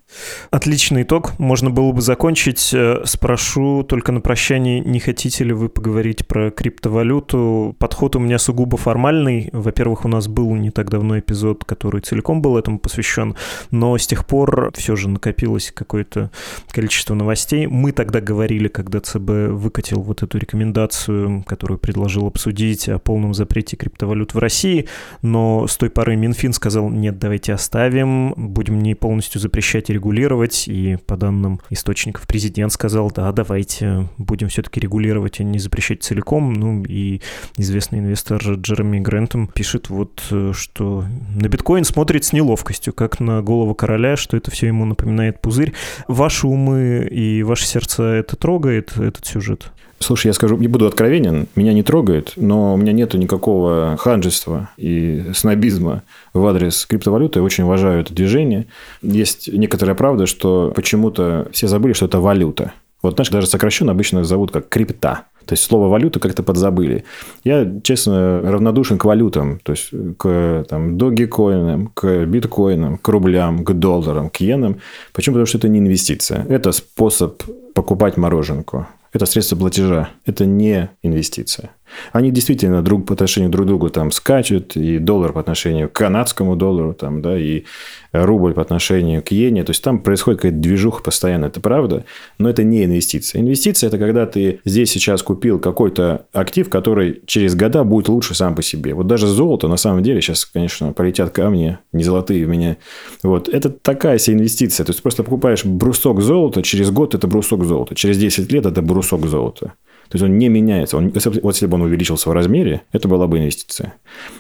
Отличный 0.50 1.04
итог. 1.04 1.38
Можно 1.38 1.69
было 1.69 1.91
бы 1.91 2.02
закончить. 2.02 2.72
Э, 2.74 3.02
спрошу 3.06 3.84
только 3.84 4.12
на 4.12 4.22
прощание, 4.22 4.80
не 4.80 5.00
хотите 5.00 5.43
ли 5.43 5.54
вы 5.54 5.69
поговорить 5.69 6.28
про 6.28 6.50
криптовалюту? 6.50 7.76
Подход 7.78 8.15
у 8.15 8.19
меня 8.19 8.39
сугубо 8.39 8.78
формальный. 8.78 9.50
Во-первых, 9.54 10.06
у 10.06 10.08
нас 10.08 10.28
был 10.28 10.56
не 10.56 10.72
так 10.72 10.89
давно 10.89 11.19
эпизод, 11.19 11.63
который 11.63 12.02
целиком 12.02 12.41
был 12.41 12.58
этому 12.58 12.80
посвящен, 12.80 13.36
но 13.69 13.98
с 13.98 14.08
тех 14.08 14.26
пор 14.26 14.72
все 14.76 14.95
же 14.95 15.10
накопилось 15.10 15.72
какое-то 15.74 16.32
количество 16.72 17.13
новостей. 17.13 17.67
Мы 17.67 17.91
тогда 17.91 18.19
говорили, 18.22 18.67
когда 18.67 19.00
ЦБ 19.00 19.52
выкатил 19.52 20.02
вот 20.02 20.24
эту 20.24 20.38
рекомендацию, 20.38 21.43
которую 21.45 21.78
предложил 21.78 22.28
обсудить 22.28 22.89
о 22.89 22.98
полном 22.98 23.34
запрете 23.34 23.78
криптовалют 23.78 24.34
в 24.34 24.39
России, 24.39 24.88
но 25.22 25.67
с 25.67 25.78
той 25.78 25.89
поры 25.89 26.15
Минфин 26.15 26.54
сказал, 26.54 26.89
нет, 26.89 27.19
давайте 27.19 27.54
оставим, 27.54 28.34
будем 28.36 28.80
не 28.80 28.95
полностью 28.95 29.39
запрещать 29.39 29.89
регулировать, 29.99 30.67
и 30.67 30.97
по 31.05 31.17
данным 31.17 31.59
источников 31.69 32.25
президент 32.25 32.71
сказал, 32.71 33.12
да, 33.12 33.31
давайте 33.33 34.07
будем 34.17 34.47
все-таки 34.47 34.79
регулировать, 34.79 35.41
а 35.41 35.43
не 35.43 35.59
запрещать 35.59 36.03
целиком. 36.03 36.53
Ну 36.53 36.83
и 36.85 37.21
известный 37.57 37.99
инвестор 37.99 38.41
Джереми 38.41 38.99
Грентом 38.99 39.47
пишет 39.47 39.89
вот, 39.89 40.23
э, 40.31 40.53
что 40.55 41.03
на 41.35 41.47
биткоин 41.47 41.83
смотрит 41.83 42.23
с 42.23 42.33
неловкостью, 42.33 42.93
как 42.93 43.19
на 43.19 43.41
голову 43.41 43.75
короля, 43.75 44.15
что 44.15 44.38
это 44.38 44.51
все 44.51 44.67
ему 44.67 44.85
напоминает 44.85 45.41
пузырь. 45.41 45.73
Ваши 46.07 46.47
умы 46.47 47.07
и 47.12 47.43
ваше 47.43 47.65
сердце 47.65 48.03
это 48.03 48.38
трогает, 48.38 48.95
этот 48.97 49.25
сюжет? 49.25 49.71
Слушай, 49.99 50.27
я 50.27 50.33
скажу, 50.33 50.55
не 50.57 50.67
буду 50.67 50.88
откровенен, 50.88 51.47
меня 51.55 51.73
не 51.73 51.83
трогает, 51.83 52.33
но 52.38 52.73
у 52.73 52.77
меня 52.77 52.93
нету 52.93 53.17
никакого 53.17 53.97
ханжества 53.99 54.69
и 54.77 55.25
снобизма 55.35 56.03
в 56.33 56.45
адрес 56.45 56.85
криптовалюты. 56.85 57.39
Я 57.39 57.43
очень 57.43 57.65
уважаю 57.65 58.01
это 58.01 58.13
движение. 58.13 58.67
Есть 59.01 59.51
некоторая 59.51 59.95
правда, 59.95 60.25
что 60.25 60.71
почему-то 60.73 61.47
все 61.51 61.67
забыли, 61.67 61.93
что 61.93 62.05
это 62.05 62.21
валюта. 62.21 62.73
Вот, 63.01 63.15
знаешь, 63.15 63.29
даже 63.29 63.47
сокращенно 63.47 63.91
обычно 63.91 64.23
зовут 64.23 64.51
как 64.51 64.69
крипта. 64.69 65.25
То 65.45 65.53
есть 65.53 65.63
слово 65.63 65.88
валюта 65.88 66.19
как-то 66.19 66.43
подзабыли. 66.43 67.05
Я, 67.43 67.69
честно, 67.81 68.41
равнодушен 68.41 68.97
к 68.97 69.05
валютам, 69.05 69.59
то 69.63 69.71
есть 69.71 69.89
к 70.17 70.65
там, 70.69 70.97
догикоинам, 70.97 71.88
к 71.93 72.25
биткоинам, 72.25 72.97
к 72.97 73.07
рублям, 73.07 73.63
к 73.63 73.73
долларам, 73.73 74.29
к 74.29 74.41
иенам. 74.41 74.77
Почему? 75.13 75.35
Потому 75.35 75.45
что 75.47 75.57
это 75.57 75.67
не 75.67 75.79
инвестиция. 75.79 76.45
Это 76.49 76.71
способ 76.71 77.41
покупать 77.73 78.15
мороженку. 78.15 78.88
Это 79.12 79.26
средство 79.26 79.56
платежа. 79.56 80.10
Это 80.26 80.45
не 80.45 80.89
инвестиция. 81.02 81.72
Они 82.12 82.32
действительно 82.32 82.82
друг 82.82 83.06
по 83.06 83.13
отношению 83.13 83.52
друг 83.52 83.65
к 83.65 83.67
другу 83.67 83.89
там 83.89 84.12
скачут, 84.12 84.75
и 84.75 84.99
доллар 84.99 85.34
по 85.34 85.39
отношению 85.39 85.89
к 85.89 85.93
канадскому 85.93 86.56
доллару, 86.56 86.93
там, 86.93 87.21
да, 87.21 87.38
и 87.38 87.63
рубль 88.12 88.54
по 88.54 88.62
отношению 88.62 89.21
к 89.21 89.32
иене. 89.32 89.63
То 89.63 89.71
есть, 89.71 89.84
там 89.84 89.99
происходит 89.99 90.41
какая-то 90.41 90.58
движуха 90.58 91.04
постоянно, 91.04 91.45
это 91.45 91.60
правда, 91.60 92.06
но 92.38 92.49
это 92.49 92.63
не 92.63 92.86
инвестиция. 92.86 93.41
Инвестиция– 93.41 93.88
это 93.89 93.97
когда 93.97 94.25
ты 94.25 94.60
здесь 94.65 94.91
сейчас 94.91 95.21
купил 95.21 95.60
какой-то 95.60 96.25
актив, 96.34 96.69
который 96.69 97.21
через 97.25 97.56
года 97.56 97.84
будет 97.84 98.10
лучше 98.10 98.34
сам 98.34 98.56
по 98.56 98.62
себе. 98.62 98.93
Вот 98.93 99.08
даже 99.08 99.28
золото, 99.28 99.67
на 99.67 99.78
самом 99.78 100.04
деле, 100.04 100.21
сейчас, 100.21 100.45
конечно, 100.45 100.93
полетят 100.93 101.32
камни, 101.32 101.78
не 101.91 102.04
золотые 102.04 102.45
в 102.45 102.49
меня. 102.49 102.78
Вот, 103.23 103.49
это 103.49 103.69
такая 103.69 104.17
себе 104.17 104.38
инвестиция. 104.38 104.86
То 104.86 104.91
есть, 104.91 105.04
просто 105.04 105.23
покупаешь 105.23 105.65
брусок 105.65 106.21
золота, 106.21 106.63
через 106.63 106.91
год 106.91 107.15
это 107.15 107.28
брусок 107.28 107.63
золота, 107.65 107.95
через 107.95 108.17
10 108.17 108.52
лет 108.52 108.65
это 108.65 108.82
брусок 108.82 109.25
золота. 109.28 109.73
То 110.10 110.15
есть 110.15 110.24
он 110.24 110.38
не 110.38 110.50
меняется. 110.50 110.98
Он, 110.98 111.12
вот 111.13 111.54
если 111.54 111.67
бы 111.67 111.76
он 111.76 111.84
увеличился 111.84 112.30
в 112.30 112.34
размере, 112.34 112.82
это 112.91 113.08
была 113.08 113.28
бы 113.28 113.38
инвестиция. 113.38 113.93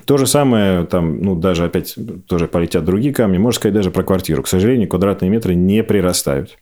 То 0.05 0.17
же 0.17 0.25
самое, 0.25 0.85
там, 0.85 1.21
ну, 1.21 1.35
даже 1.35 1.63
опять 1.63 1.95
тоже 2.27 2.47
полетят 2.47 2.83
другие 2.83 3.13
камни. 3.13 3.37
Можно 3.37 3.59
сказать 3.59 3.75
даже 3.75 3.91
про 3.91 4.03
квартиру. 4.03 4.43
К 4.43 4.47
сожалению, 4.47 4.89
квадратные 4.89 5.29
метры 5.29 5.55
не 5.55 5.83
прирастают. 5.83 6.57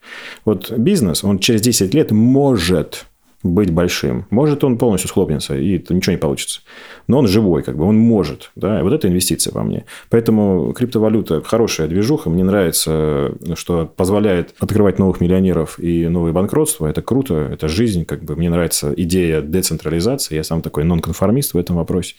Вот 0.46 0.72
бизнес, 0.72 1.24
он 1.24 1.39
через 1.39 1.62
10 1.62 1.93
лет 1.93 2.12
может 2.12 3.07
быть 3.43 3.71
большим. 3.71 4.26
Может, 4.30 4.63
он 4.63 4.78
полностью 4.78 5.10
схлопнется, 5.10 5.56
и 5.56 5.78
ничего 5.89 6.12
не 6.12 6.17
получится. 6.17 6.62
Но 7.08 7.19
он 7.19 7.28
живой, 7.28 7.63
как 7.63 7.78
бы, 7.78 7.86
он 7.86 7.97
может. 7.97 8.52
Да? 8.56 8.80
И 8.80 8.84
вот 8.84 8.93
это 8.93 9.08
инвестиция 9.08 9.54
по 9.54 9.63
мне. 9.63 9.86
Поэтому 10.10 10.73
криптовалюта– 10.73 11.41
хорошая 11.45 11.88
движуха. 11.88 12.30
Мне 12.30 12.43
нравится, 12.43 13.34
что 13.56 13.86
позволяет 13.86 14.56
открывать 14.60 15.00
новых 15.00 15.21
миллионеров 15.21 15.80
и 15.80 16.08
новые 16.08 16.34
банкротства. 16.34 16.88
Это 16.88 17.02
круто, 17.02 17.36
это 17.36 17.67
жизнь. 17.67 18.06
Как 18.06 18.23
бы. 18.23 18.36
Мне 18.36 18.50
нравится 18.50 18.93
идея 18.97 19.41
децентрализации. 19.41 20.36
Я 20.36 20.43
сам 20.43 20.62
такой 20.62 20.84
нонконформист 20.84 21.54
в 21.54 21.58
этом 21.58 21.76
вопросе. 21.76 22.15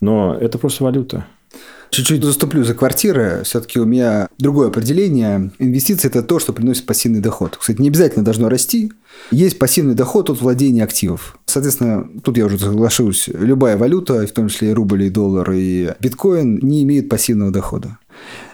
Но 0.00 0.34
это 0.34 0.58
просто 0.58 0.84
валюта. 0.84 1.26
Чуть-чуть 1.90 2.22
заступлю 2.22 2.62
за 2.62 2.74
квартиры. 2.74 3.42
Все-таки 3.44 3.80
у 3.80 3.84
меня 3.84 4.28
другое 4.38 4.68
определение. 4.68 5.50
Инвестиции– 5.58 6.06
это 6.08 6.22
то, 6.22 6.38
что 6.38 6.52
приносит 6.52 6.86
пассивный 6.86 7.20
доход. 7.20 7.56
Кстати, 7.56 7.80
не 7.80 7.88
обязательно 7.88 8.24
должно 8.24 8.48
расти. 8.48 8.92
Есть 9.32 9.58
пассивный 9.58 9.94
доход 9.94 10.30
от 10.30 10.40
владения 10.40 10.84
активов. 10.84 11.36
Соответственно, 11.46 12.08
тут 12.22 12.38
я 12.38 12.46
уже 12.46 12.58
соглашусь, 12.58 13.28
любая 13.28 13.76
валюта, 13.76 14.24
в 14.24 14.30
том 14.30 14.48
числе 14.48 14.70
и 14.70 14.72
рубль, 14.72 15.02
и 15.02 15.10
доллар, 15.10 15.50
и 15.50 15.92
биткоин, 15.98 16.60
не 16.62 16.84
имеет 16.84 17.08
пассивного 17.08 17.50
дохода. 17.50 17.98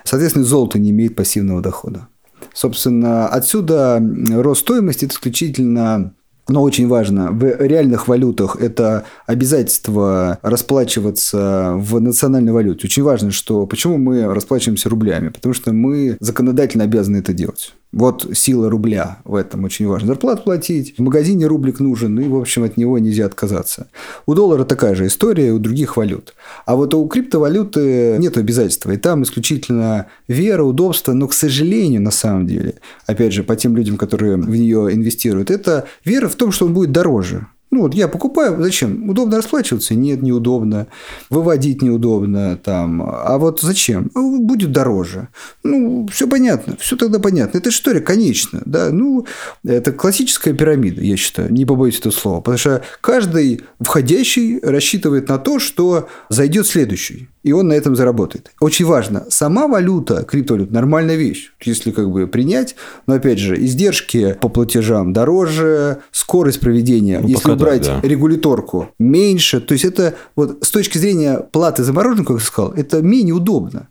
Соответственно, 0.05 0.47
золото 0.47 0.79
не 0.79 0.91
имеет 0.91 1.15
пассивного 1.15 1.61
дохода. 1.61 2.09
Собственно, 2.55 3.29
отсюда 3.29 4.03
рост 4.31 4.63
стоимости– 4.63 5.05
это 5.07 5.15
исключительно 5.15 6.15
но 6.49 6.63
очень 6.63 6.87
важно, 6.87 7.31
в 7.31 7.61
реальных 7.61 8.09
валютах 8.09 8.57
это 8.57 9.05
обязательство 9.27 10.39
расплачиваться 10.43 11.75
в 11.77 12.01
национальной 12.01 12.53
валюте. 12.53 12.87
Очень 12.87 13.03
важно, 13.03 13.31
что 13.33 13.67
почему 13.67 13.99
мы 13.99 14.33
расплачиваемся 14.33 14.89
рублями? 14.89 15.29
Потому 15.29 15.55
что 15.55 15.73
мы 15.73 16.17
законодательно 16.21 16.85
обязаны 16.85 17.19
это 17.19 17.33
делать. 17.33 17.75
Вот 17.93 18.29
сила 18.35 18.69
рубля 18.69 19.19
в 19.25 19.35
этом 19.35 19.65
очень 19.65 19.87
важно. 19.87 20.09
Зарплату 20.09 20.43
платить, 20.43 20.99
в 20.99 21.03
магазине 21.03 21.47
рублик 21.47 21.81
нужен, 21.81 22.19
и, 22.21 22.29
в 22.29 22.37
общем, 22.37 22.65
от 22.65 22.77
него 22.77 22.99
нельзя 22.99 23.27
отказаться. 23.27 23.89
У 24.27 24.35
доллара 24.35 24.65
такая 24.65 24.95
же 24.95 25.07
история, 25.07 25.53
у 25.53 25.59
других 25.59 25.97
валют. 25.97 26.35
А 26.67 26.77
вот 26.77 26.93
у 26.95 27.07
криптовалюты 27.07 28.17
нет 28.19 28.37
обязательства. 28.37 28.91
И 28.91 28.97
там 28.97 29.23
исключительно 29.23 30.07
вера, 30.29 30.63
удобство, 30.63 31.13
но, 31.13 31.29
к 31.29 31.33
сожалению, 31.33 32.03
на 32.03 32.11
самом 32.11 32.47
деле, 32.47 32.75
опять 33.07 33.33
же, 33.33 33.43
по 33.43 33.57
тем 33.57 33.77
людям, 33.77 33.97
которые 33.97 34.37
в 34.37 34.51
нее 34.51 34.93
инвестируют, 34.93 35.51
это 35.51 35.87
вера 36.05 36.29
в 36.29 36.35
том, 36.35 36.53
что 36.53 36.67
он 36.67 36.75
будет 36.75 36.93
дороже. 36.93 37.47
Ну, 37.77 37.83
вот 37.83 37.95
я 37.95 38.09
покупаю, 38.09 38.57
зачем? 38.63 39.11
Удобно 39.11 39.37
расплачиваться? 39.37 39.95
Нет, 39.95 40.23
неудобно. 40.23 40.87
Выводить 41.29 41.83
неудобно. 41.83 42.57
Там. 42.57 43.03
А 43.03 43.37
вот 43.37 43.61
зачем? 43.61 44.11
Ну, 44.15 44.41
будет 44.41 44.73
дороже. 44.73 45.29
Ну, 45.63 46.09
все 46.11 46.27
понятно. 46.27 46.79
Все 46.81 46.97
тогда 46.97 47.19
понятно. 47.19 47.59
Это 47.59 47.69
история 47.69 48.01
конечна. 48.01 48.63
Да? 48.65 48.89
Ну, 48.91 49.27
это 49.63 49.93
классическая 49.93 50.55
пирамида, 50.55 51.03
я 51.03 51.19
считаю. 51.19 51.53
Не 51.53 51.67
побоюсь 51.67 51.99
этого 51.99 52.15
слова. 52.15 52.41
Потому 52.41 52.57
что 52.57 52.83
каждый 53.03 53.61
входящий 53.79 54.59
рассчитывает 54.61 55.29
на 55.29 55.37
то, 55.37 55.59
что 55.59 56.09
зайдет 56.31 56.67
следующий 56.67 57.29
и 57.47 57.53
он 57.53 57.69
на 57.69 57.75
этом 57.75 57.95
заработает. 57.95 58.51
Очень 58.61 58.87
важно, 58.87 59.25
сама 59.29 59.69
валюта, 59.69 60.25
криптовалюта, 60.25 60.75
нормальная 60.75 61.15
вещь, 61.15 61.53
если 61.63 61.93
как 61.93 62.11
бы 62.11 62.27
принять, 62.27 62.75
но 63.07 63.15
опять 63.15 63.39
же, 63.39 63.57
издержки 63.65 64.37
по 64.41 64.49
платежам 64.49 65.13
дороже, 65.13 65.99
скорость 66.11 66.59
проведения, 66.59 67.21
ну, 67.21 67.29
если 67.29 67.53
убрать 67.53 67.87
да, 67.87 68.01
да. 68.01 68.09
регуляторку, 68.09 68.89
меньше, 68.99 69.61
то 69.61 69.75
есть 69.75 69.85
это 69.85 70.17
вот 70.35 70.59
с 70.63 70.71
точки 70.73 70.99
зрения 70.99 71.39
платы 71.39 71.85
за 71.85 71.93
мороженое, 71.93 72.27
как 72.27 72.39
я 72.39 72.45
сказал, 72.45 72.73
это 72.73 73.01
менее 73.01 73.35
удобно. 73.35 73.87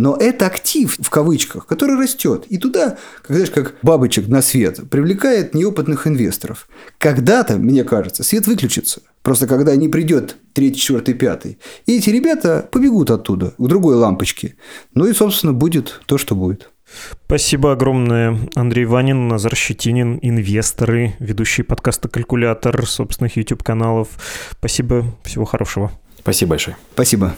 Но 0.00 0.16
это 0.16 0.46
актив, 0.46 0.96
в 0.98 1.10
кавычках, 1.10 1.66
который 1.66 1.98
растет. 1.98 2.46
И 2.48 2.56
туда, 2.56 2.96
как, 3.20 3.36
знаешь, 3.36 3.50
как 3.50 3.74
бабочек 3.82 4.28
на 4.28 4.40
свет, 4.40 4.80
привлекает 4.88 5.54
неопытных 5.54 6.06
инвесторов. 6.06 6.68
Когда-то, 6.96 7.58
мне 7.58 7.84
кажется, 7.84 8.24
свет 8.24 8.46
выключится. 8.46 9.02
Просто 9.20 9.46
когда 9.46 9.76
не 9.76 9.88
придет 9.88 10.36
третий, 10.54 10.80
четвертый, 10.80 11.12
пятый. 11.12 11.58
И 11.84 11.98
эти 11.98 12.08
ребята 12.08 12.66
побегут 12.72 13.10
оттуда, 13.10 13.52
к 13.58 13.66
другой 13.68 13.96
лампочке. 13.96 14.54
Ну 14.94 15.04
и, 15.04 15.12
собственно, 15.12 15.52
будет 15.52 16.00
то, 16.06 16.16
что 16.16 16.34
будет. 16.34 16.70
Спасибо 17.26 17.72
огромное. 17.72 18.38
Андрей 18.54 18.86
Ванин, 18.86 19.28
Назар 19.28 19.54
Щетинин, 19.54 20.18
инвесторы, 20.22 21.14
ведущие 21.18 21.66
подкаста 21.66 22.08
«Калькулятор», 22.08 22.86
собственных 22.86 23.36
YouTube-каналов. 23.36 24.08
Спасибо, 24.52 25.04
всего 25.24 25.44
хорошего. 25.44 25.92
Спасибо 26.20 26.50
большое. 26.50 26.78
Спасибо. 26.94 27.36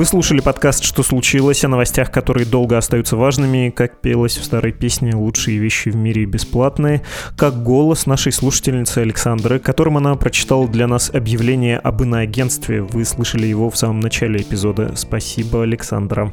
Вы 0.00 0.06
слушали 0.06 0.40
подкаст 0.40 0.82
«Что 0.82 1.02
случилось?» 1.02 1.62
о 1.62 1.68
новостях, 1.68 2.10
которые 2.10 2.46
долго 2.46 2.78
остаются 2.78 3.18
важными, 3.18 3.68
как 3.68 4.00
пелось 4.00 4.38
в 4.38 4.44
старой 4.46 4.72
песне 4.72 5.14
«Лучшие 5.14 5.58
вещи 5.58 5.90
в 5.90 5.96
мире 5.96 6.24
бесплатные», 6.24 7.02
как 7.36 7.62
голос 7.62 8.06
нашей 8.06 8.32
слушательницы 8.32 9.00
Александры, 9.00 9.58
которым 9.58 9.98
она 9.98 10.14
прочитала 10.14 10.66
для 10.66 10.86
нас 10.86 11.10
объявление 11.10 11.76
об 11.76 12.02
иноагентстве. 12.02 12.80
Вы 12.80 13.04
слышали 13.04 13.46
его 13.46 13.68
в 13.68 13.76
самом 13.76 14.00
начале 14.00 14.40
эпизода. 14.40 14.96
Спасибо, 14.96 15.64
Александра. 15.64 16.32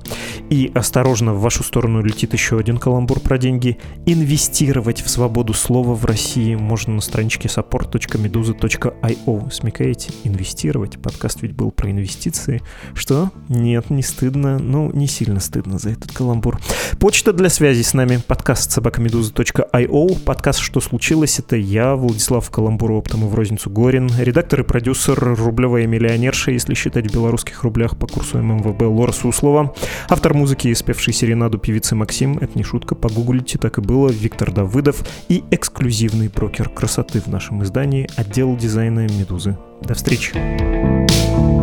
И 0.50 0.72
осторожно, 0.74 1.34
в 1.34 1.42
вашу 1.42 1.66
сторону 1.66 2.02
летит 2.02 2.32
еще 2.32 2.60
один 2.60 2.78
каламбур 2.78 3.20
про 3.20 3.38
деньги. 3.38 3.80
Инвестировать 4.06 5.02
в 5.02 5.10
свободу 5.10 5.54
слова 5.54 5.94
в 5.94 6.06
России 6.06 6.56
можно 6.56 6.94
на 6.94 7.02
страничке 7.02 7.50
support.meduza.io. 7.50 9.52
Смекаете? 9.52 10.14
Инвестировать. 10.24 11.02
Подкаст 11.02 11.42
ведь 11.42 11.52
был 11.52 11.72
про 11.72 11.92
инвестиции. 11.92 12.62
Что? 12.94 13.30
Нет, 13.58 13.90
не 13.90 14.04
стыдно. 14.04 14.60
Ну, 14.60 14.92
не 14.94 15.08
сильно 15.08 15.40
стыдно 15.40 15.80
за 15.80 15.90
этот 15.90 16.12
каламбур. 16.12 16.60
Почта 17.00 17.34
для 17.34 17.50
связи 17.50 17.82
с 17.82 17.94
нами. 17.94 18.22
Подкаст 18.26 18.72
собакамедуза.io. 18.72 20.20
Подкаст 20.20 20.60
«Что 20.60 20.80
случилось?» 20.80 21.40
Это 21.40 21.56
я, 21.56 21.96
Владислав 21.96 22.52
оптом 22.56 23.26
и 23.26 23.28
в 23.28 23.34
розницу 23.34 23.70
Горин. 23.70 24.10
Редактор 24.20 24.62
и 24.62 24.64
продюсер 24.64 25.20
«Рублевая 25.20 25.88
миллионерша», 25.88 26.52
если 26.52 26.76
считать 26.76 27.10
в 27.10 27.14
белорусских 27.14 27.64
рублях 27.64 27.98
по 27.98 28.06
курсу 28.06 28.38
ММВБ 28.38 28.82
Лора 28.84 29.12
Суслова. 29.12 29.74
Автор 30.08 30.34
музыки, 30.36 30.72
спевший 30.74 31.14
серенаду 31.14 31.58
певицы 31.58 31.96
Максим. 31.96 32.38
Это 32.38 32.56
не 32.56 32.64
шутка, 32.64 32.94
погуглите, 32.94 33.58
так 33.58 33.80
и 33.80 33.82
было. 33.82 34.10
Виктор 34.10 34.52
Давыдов. 34.52 35.04
И 35.30 35.44
эксклюзивный 35.50 36.30
брокер 36.30 36.70
красоты 36.70 37.22
в 37.22 37.28
нашем 37.28 37.64
издании. 37.64 38.08
Отдел 38.16 38.56
дизайна 38.56 39.08
«Медузы». 39.08 39.58
До 39.82 39.96
встречи. 39.96 41.57